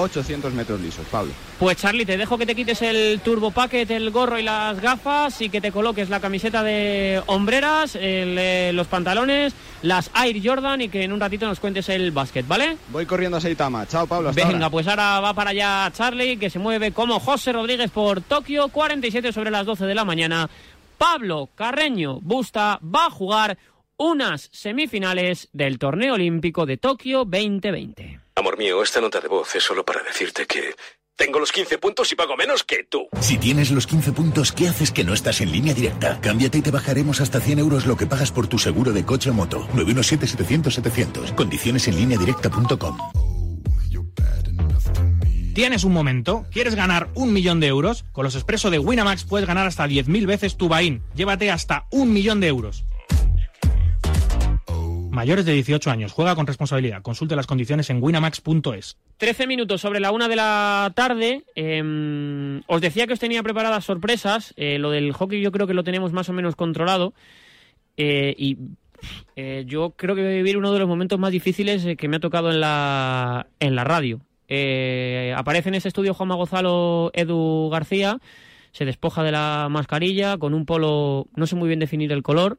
[0.00, 1.06] 800 metros lisos.
[1.10, 1.32] Pablo.
[1.58, 5.40] Pues Charlie, te dejo que te quites el turbo packet, el gorro y las gafas
[5.40, 10.80] y que te coloques la camiseta de hombreras, el, eh, los pantalones, las Air Jordan
[10.82, 12.76] y que en un ratito nos cuentes el básquet, ¿vale?
[12.90, 13.86] Voy corriendo a Saitama.
[13.86, 14.30] Chao, Pablo.
[14.30, 14.70] Hasta Venga, ahora.
[14.70, 19.32] pues ahora va para allá Charlie, que se mueve como José Rodríguez por Tokio, 47
[19.32, 20.48] sobre las 12 de la mañana.
[20.98, 23.56] Pablo Carreño Busta va a jugar
[24.00, 28.18] unas semifinales del torneo olímpico de Tokio 2020.
[28.34, 30.74] Amor mío, esta nota de voz es solo para decirte que
[31.16, 33.08] tengo los 15 puntos y pago menos que tú.
[33.20, 36.18] Si tienes los 15 puntos, ¿qué haces que no estás en línea directa?
[36.22, 39.28] Cámbiate y te bajaremos hasta 100 euros lo que pagas por tu seguro de coche
[39.28, 39.68] o moto.
[39.74, 41.34] 917-700-700.
[41.34, 42.96] Condiciones en línea directa.com.
[45.54, 46.46] ¿Tienes un momento?
[46.50, 48.06] ¿Quieres ganar un millón de euros?
[48.12, 51.02] Con los expresos de Winamax puedes ganar hasta 10.000 veces tu buy-in.
[51.14, 52.86] Llévate hasta un millón de euros.
[55.10, 56.12] Mayores de 18 años.
[56.12, 57.02] Juega con responsabilidad.
[57.02, 58.96] Consulte las condiciones en winamax.es.
[59.16, 61.44] 13 minutos sobre la una de la tarde.
[61.56, 64.54] Eh, os decía que os tenía preparadas sorpresas.
[64.56, 67.12] Eh, lo del hockey yo creo que lo tenemos más o menos controlado.
[67.96, 68.56] Eh, y
[69.34, 72.16] eh, yo creo que voy a vivir uno de los momentos más difíciles que me
[72.16, 74.20] ha tocado en la, en la radio.
[75.36, 78.18] Aparece en ese estudio Juanma Gonzalo Edu García.
[78.72, 82.58] Se despoja de la mascarilla con un polo, no sé muy bien definir el color,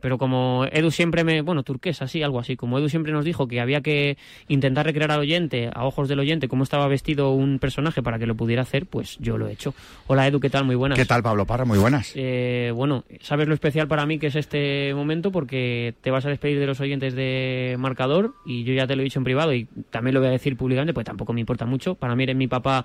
[0.00, 3.48] pero como Edu siempre me, bueno, turquesa, sí, algo así, como Edu siempre nos dijo
[3.48, 4.16] que había que
[4.48, 8.26] intentar recrear al oyente, a ojos del oyente, cómo estaba vestido un personaje para que
[8.26, 9.74] lo pudiera hacer, pues yo lo he hecho.
[10.06, 10.64] Hola Edu, ¿qué tal?
[10.64, 10.98] Muy buenas.
[10.98, 11.64] ¿Qué tal, Pablo Parra?
[11.64, 12.12] Muy buenas.
[12.14, 16.28] Eh, bueno, sabes lo especial para mí que es este momento porque te vas a
[16.28, 19.52] despedir de los oyentes de Marcador y yo ya te lo he dicho en privado
[19.54, 21.94] y también lo voy a decir públicamente, pues tampoco me importa mucho.
[21.94, 22.84] Para mí eres mi papá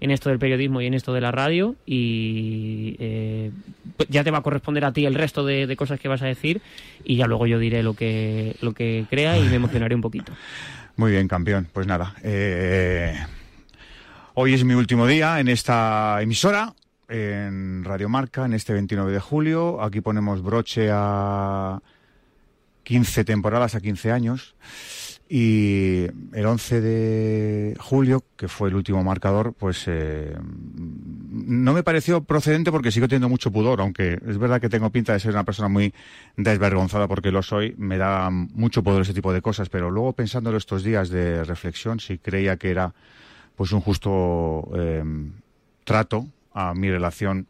[0.00, 3.50] en esto del periodismo y en esto de la radio y eh,
[4.08, 6.26] ya te va a corresponder a ti el resto de, de cosas que vas a
[6.26, 6.60] decir decir
[7.04, 10.32] y ya luego yo diré lo que, lo que crea y me emocionaré un poquito.
[10.96, 11.68] Muy bien, campeón.
[11.72, 13.18] Pues nada, eh,
[14.34, 16.74] hoy es mi último día en esta emisora,
[17.08, 19.82] en Radio Marca, en este 29 de julio.
[19.82, 21.80] Aquí ponemos broche a
[22.84, 24.54] 15 temporadas, a 15 años.
[25.28, 32.22] Y el 11 de julio, que fue el último marcador, pues eh, no me pareció
[32.22, 35.44] procedente porque sigo teniendo mucho pudor, aunque es verdad que tengo pinta de ser una
[35.44, 35.94] persona muy
[36.36, 40.58] desvergonzada porque lo soy, me da mucho pudor ese tipo de cosas, pero luego pensándolo
[40.58, 42.92] estos días de reflexión, sí creía que era
[43.56, 45.02] pues un justo eh,
[45.84, 47.46] trato a mi relación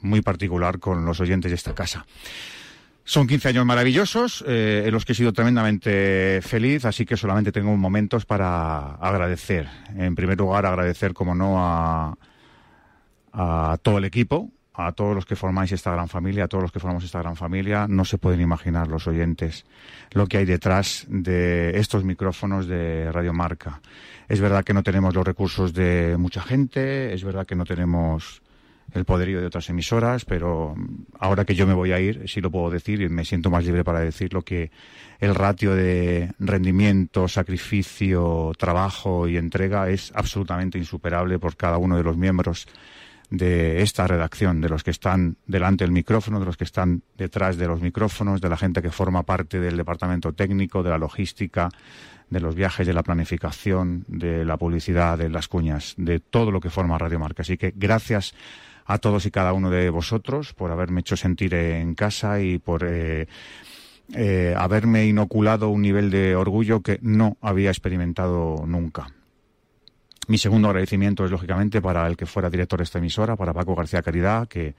[0.00, 2.06] muy particular con los oyentes de esta casa.
[3.08, 7.52] Son 15 años maravillosos eh, en los que he sido tremendamente feliz, así que solamente
[7.52, 9.66] tengo momentos para agradecer.
[9.96, 12.18] En primer lugar, agradecer, como no, a,
[13.32, 16.70] a todo el equipo, a todos los que formáis esta gran familia, a todos los
[16.70, 17.86] que formamos esta gran familia.
[17.88, 19.64] No se pueden imaginar los oyentes
[20.10, 23.80] lo que hay detrás de estos micrófonos de Radio Marca.
[24.28, 28.42] Es verdad que no tenemos los recursos de mucha gente, es verdad que no tenemos
[28.94, 30.74] el poderío de otras emisoras, pero
[31.18, 33.64] ahora que yo me voy a ir, sí lo puedo decir y me siento más
[33.64, 34.70] libre para decirlo que
[35.20, 42.02] el ratio de rendimiento, sacrificio, trabajo y entrega es absolutamente insuperable por cada uno de
[42.02, 42.66] los miembros
[43.30, 47.58] de esta redacción, de los que están delante del micrófono, de los que están detrás
[47.58, 51.68] de los micrófonos, de la gente que forma parte del departamento técnico, de la logística,
[52.30, 56.60] de los viajes, de la planificación, de la publicidad, de las cuñas, de todo lo
[56.60, 57.42] que forma Radio Marca.
[57.42, 58.34] Así que gracias
[58.88, 62.84] a todos y cada uno de vosotros por haberme hecho sentir en casa y por
[62.88, 63.28] eh,
[64.14, 69.12] eh, haberme inoculado un nivel de orgullo que no había experimentado nunca.
[70.26, 73.74] Mi segundo agradecimiento es, lógicamente, para el que fuera director de esta emisora, para Paco
[73.74, 74.74] García Caridad, que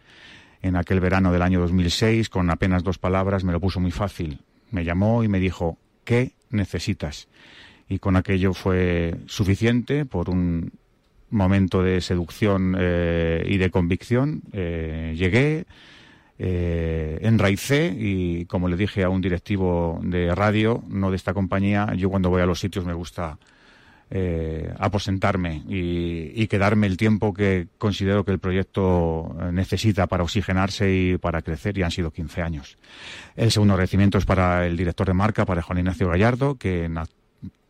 [0.63, 4.41] en aquel verano del año 2006, con apenas dos palabras, me lo puso muy fácil.
[4.71, 7.27] Me llamó y me dijo, ¿qué necesitas?
[7.87, 10.71] Y con aquello fue suficiente por un
[11.31, 14.41] momento de seducción eh, y de convicción.
[14.53, 15.65] Eh, llegué,
[16.37, 21.93] eh, enraicé y, como le dije a un directivo de radio, no de esta compañía,
[21.95, 23.37] yo cuando voy a los sitios me gusta
[24.11, 30.91] eh, aposentarme y, y, quedarme el tiempo que considero que el proyecto necesita para oxigenarse
[30.91, 32.77] y para crecer, y han sido 15 años.
[33.35, 36.97] El segundo agradecimiento es para el director de marca, para Juan Ignacio Gallardo, que en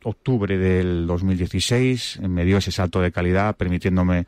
[0.03, 4.25] octubre del 2016 me dio ese salto de calidad, permitiéndome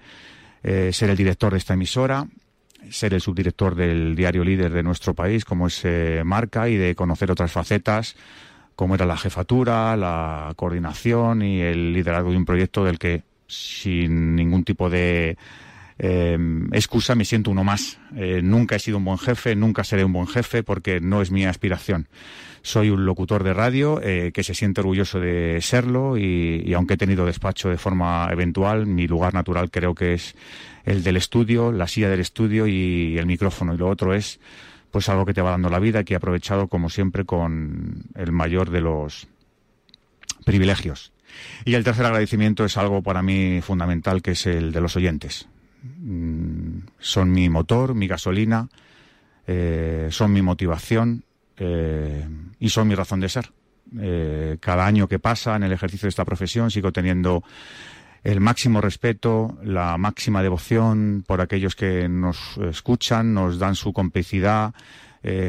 [0.63, 2.27] eh, ser el director de esta emisora,
[2.89, 6.95] ser el subdirector del diario líder de nuestro país, como es eh, Marca, y de
[6.95, 8.15] conocer otras facetas,
[8.75, 14.35] como era la jefatura, la coordinación y el liderazgo de un proyecto del que, sin
[14.35, 15.37] ningún tipo de
[16.03, 16.37] eh,
[16.71, 17.99] excusa, me siento uno más.
[18.15, 21.29] Eh, nunca he sido un buen jefe, nunca seré un buen jefe, porque no es
[21.29, 22.07] mi aspiración
[22.63, 26.97] soy un locutor de radio eh, que se siente orgulloso de serlo y, aunque he
[26.97, 30.35] tenido despacho de forma eventual, mi lugar natural creo que es
[30.85, 33.73] el del estudio, la silla del estudio y el micrófono.
[33.73, 34.39] Y lo otro es
[34.91, 38.31] pues algo que te va dando la vida que he aprovechado como siempre con el
[38.31, 39.27] mayor de los
[40.45, 41.13] privilegios.
[41.65, 45.47] Y el tercer agradecimiento es algo para mí fundamental que es el de los oyentes.
[45.83, 48.67] Mm, son mi motor, mi gasolina,
[49.47, 51.23] eh, son mi motivación
[51.57, 52.27] eh,
[52.59, 53.51] y son mi razón de ser.
[53.99, 57.43] Eh, cada año que pasa en el ejercicio de esta profesión sigo teniendo
[58.23, 64.75] el máximo respeto, la máxima devoción por aquellos que nos escuchan, nos dan su complicidad,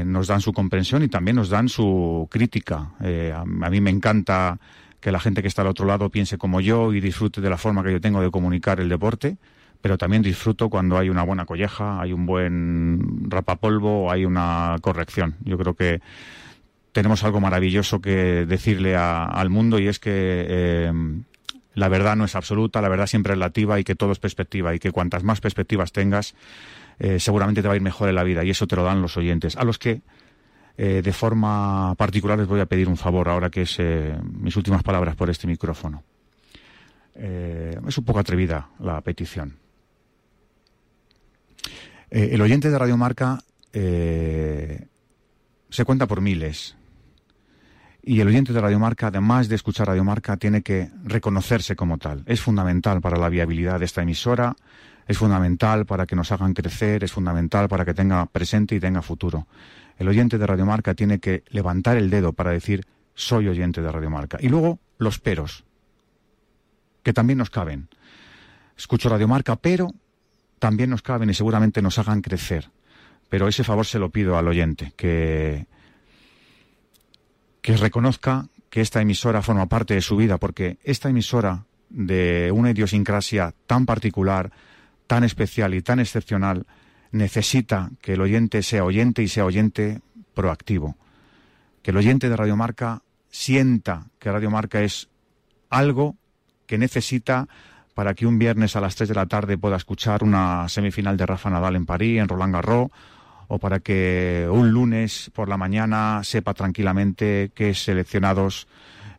[0.06, 2.92] nos dan su comprensión y también nos dan su crítica.
[2.98, 4.58] A, a, mí me encanta
[5.00, 7.58] que la gente que está al otro lado piense como yo y disfrute de la
[7.58, 9.36] forma que yo tengo de comunicar el deporte,
[9.82, 15.34] pero también disfruto cuando hay una buena colleja, hay un buen rapapolvo, hay una corrección.
[15.44, 16.00] Yo creo que
[16.92, 20.92] tenemos algo maravilloso que decirle a, al mundo y es que eh,
[21.74, 24.72] la verdad no es absoluta, la verdad siempre es relativa y que todo es perspectiva
[24.74, 26.34] y que cuantas más perspectivas tengas,
[27.00, 29.02] eh, seguramente te va a ir mejor en la vida y eso te lo dan
[29.02, 30.02] los oyentes, a los que
[30.76, 33.78] eh, de forma particular les voy a pedir un favor ahora que es
[34.22, 36.04] mis últimas palabras por este micrófono.
[37.14, 39.61] Es un poco atrevida la petición.
[42.12, 43.42] El oyente de Radio Marca
[43.72, 44.86] se
[45.86, 46.76] cuenta por miles.
[48.02, 51.98] Y el oyente de Radio Marca, además de escuchar Radio Marca, tiene que reconocerse como
[51.98, 52.22] tal.
[52.26, 54.56] Es fundamental para la viabilidad de esta emisora,
[55.06, 59.02] es fundamental para que nos hagan crecer, es fundamental para que tenga presente y tenga
[59.02, 59.46] futuro.
[59.96, 62.84] El oyente de Radio Marca tiene que levantar el dedo para decir
[63.14, 64.36] soy oyente de Radio Marca.
[64.40, 65.64] Y luego los peros,
[67.02, 67.88] que también nos caben.
[68.76, 69.94] Escucho Radio Marca, pero
[70.62, 72.70] también nos caben y seguramente nos hagan crecer.
[73.28, 75.66] Pero ese favor se lo pido al oyente, que
[77.60, 82.70] que reconozca que esta emisora forma parte de su vida, porque esta emisora de una
[82.70, 84.52] idiosincrasia tan particular,
[85.08, 86.64] tan especial y tan excepcional,
[87.10, 90.00] necesita que el oyente sea oyente y sea oyente
[90.32, 90.96] proactivo.
[91.82, 95.08] Que el oyente de Radio Marca sienta que Radio Marca es
[95.70, 96.14] algo
[96.66, 97.48] que necesita
[97.94, 101.26] para que un viernes a las 3 de la tarde pueda escuchar una semifinal de
[101.26, 102.88] Rafa Nadal en París, en Roland Garros,
[103.48, 108.66] o para que un lunes por la mañana sepa tranquilamente que seleccionados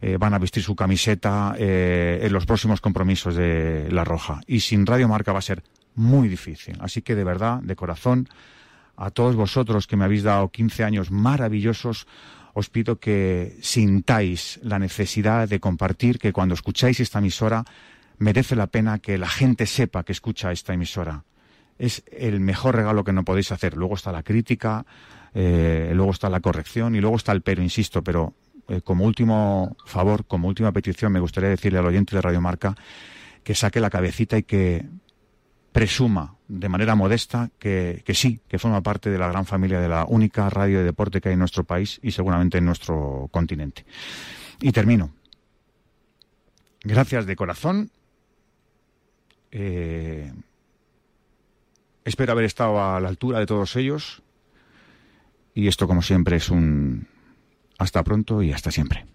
[0.02, 4.42] eh, van a vestir su camiseta eh, en los próximos compromisos de La Roja.
[4.48, 5.64] Y sin Radio Marca va a ser
[5.96, 6.78] muy difícil.
[6.82, 8.28] Así que de verdad, de corazón,
[8.98, 12.08] a todos vosotros que me habéis dado 15 años maravillosos,
[12.54, 17.64] os pido que sintáis la necesidad de compartir, que cuando escucháis esta emisora
[18.24, 21.26] merece la pena que la gente sepa que escucha esta emisora.
[21.78, 23.76] Es el mejor regalo que no podéis hacer.
[23.76, 24.86] Luego está la crítica,
[25.34, 28.34] eh, luego está la corrección y luego está el pero, insisto, pero
[28.70, 32.76] eh, como último favor, como última petición, me gustaría decirle al oyente de Radio Marca
[33.44, 34.86] que saque la cabecita y que
[35.74, 39.90] presuma de manera modesta que, que, sí, que forma parte de la gran familia de
[39.90, 43.86] la única radio de deporte que hay en nuestro país y seguramente en nuestro continente.
[44.62, 45.12] Y termino.
[46.84, 47.90] Gracias de corazón.
[49.56, 50.34] Eh,
[52.04, 54.24] espero haber estado a la altura de todos ellos.
[55.54, 57.08] Y esto, como siempre, es un
[57.78, 59.06] hasta pronto y hasta siempre.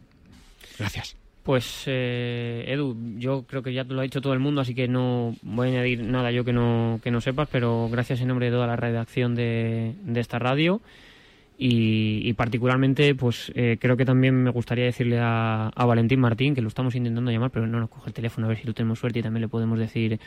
[0.78, 1.16] Gracias.
[1.42, 4.86] Pues eh, Edu, yo creo que ya lo ha dicho todo el mundo, así que
[4.86, 8.46] no voy a añadir nada yo que no, que no sepas, pero gracias en nombre
[8.46, 10.82] de toda la redacción de, de esta radio
[11.58, 16.54] y, y particularmente pues eh, creo que también me gustaría decirle a, a, Valentín Martín,
[16.54, 18.74] que lo estamos intentando llamar, pero no nos coge el teléfono, a ver si lo
[18.74, 20.20] tenemos suerte y también le podemos decir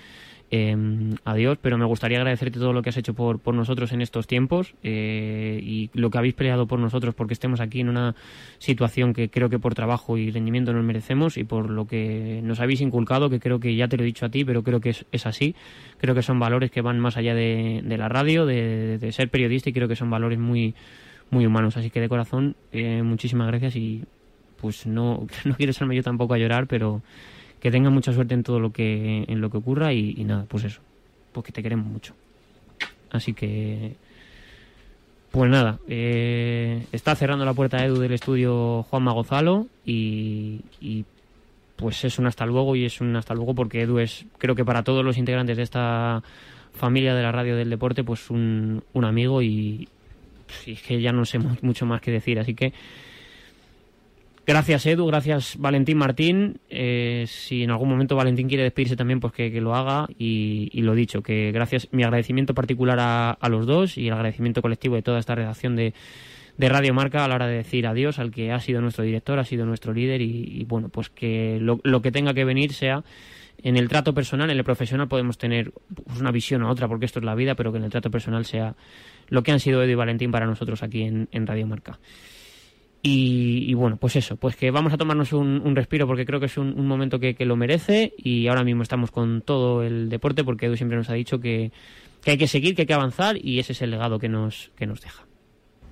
[0.54, 0.76] eh,
[1.24, 4.28] adiós, pero me gustaría agradecerte todo lo que has hecho por, por nosotros en estos
[4.28, 8.16] tiempos eh, y lo que habéis peleado por nosotros porque estemos aquí en una
[8.58, 12.60] situación que creo que por trabajo y rendimiento nos merecemos y por lo que nos
[12.60, 14.90] habéis inculcado, que creo que ya te lo he dicho a ti, pero creo que
[14.90, 15.56] es, es así.
[16.00, 19.74] Creo que son valores que van más allá de, la radio, de, ser periodista y
[19.74, 20.76] creo que son valores muy,
[21.32, 21.76] muy humanos.
[21.78, 24.04] Así que de corazón, eh, muchísimas gracias y
[24.60, 27.02] pues no, no quiero serme yo tampoco a llorar, pero
[27.60, 30.64] que tenga mucha suerte en todo lo que en lo que ocurra y, nada, pues
[30.64, 30.82] eso,
[31.32, 32.14] pues que te queremos mucho.
[33.12, 33.96] Así que
[35.32, 41.06] pues nada, eh, está cerrando la puerta Edu del estudio Juanma Gonzalo y, y,
[41.78, 44.66] pues es un hasta luego y es un hasta luego porque Edu es, creo que
[44.66, 46.22] para todos los integrantes de esta
[46.74, 49.88] familia de la radio del deporte, pues un, un amigo y,
[50.66, 52.74] y es que ya no sé mucho más que decir, así que
[54.46, 56.60] Gracias Edu, gracias Valentín Martín.
[56.70, 60.08] Eh, si en algún momento Valentín quiere despedirse también, pues que, lo haga.
[60.18, 64.96] Y, lo dicho, que gracias, mi agradecimiento particular a, los dos y el agradecimiento colectivo
[64.96, 65.94] de toda esta redacción de,
[66.58, 69.38] de Radio Marca a la hora de decir adiós al que ha sido nuestro director,
[69.38, 72.74] ha sido nuestro líder y, y bueno, pues que lo, lo, que tenga que venir
[72.74, 73.04] sea
[73.64, 77.06] en el trato personal, en el profesional podemos tener pues, una visión u otra porque
[77.06, 78.76] esto es la vida, pero que en el trato personal sea
[79.32, 82.00] lo que han sido Edu y Valentín para nosotros aquí en, en Radio Marca.
[83.04, 86.58] Y, bueno, pues eso, pues que vamos a tomarnos un, respiro porque creo que es
[86.58, 90.68] un, momento que, que, lo merece y ahora mismo estamos con todo el deporte porque
[90.68, 91.72] Edu siempre nos ha dicho que,
[92.24, 94.70] que hay que seguir, que hay que avanzar y ese es el legado que nos,
[94.76, 95.26] que nos deja.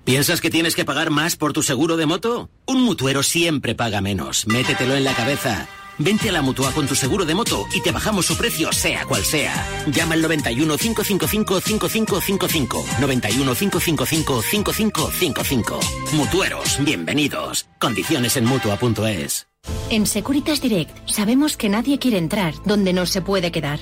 [0.04, 2.52] ¿Piensas que tienes que pagar más por tu seguro de moto?
[2.68, 4.46] Un mutuero siempre paga menos.
[4.46, 5.68] Métetelo en la cabeza.
[6.00, 9.06] Vente a la Mutua con tu seguro de moto y te bajamos su precio sea
[9.06, 9.68] cual sea.
[9.88, 12.86] Llama al 91 555 5555.
[13.02, 15.80] 91 555 5555.
[16.14, 17.68] Mutueros, bienvenidos.
[17.80, 19.48] Condiciones en Mutua.es.
[19.90, 23.82] En Securitas Direct sabemos que nadie quiere entrar donde no se puede quedar.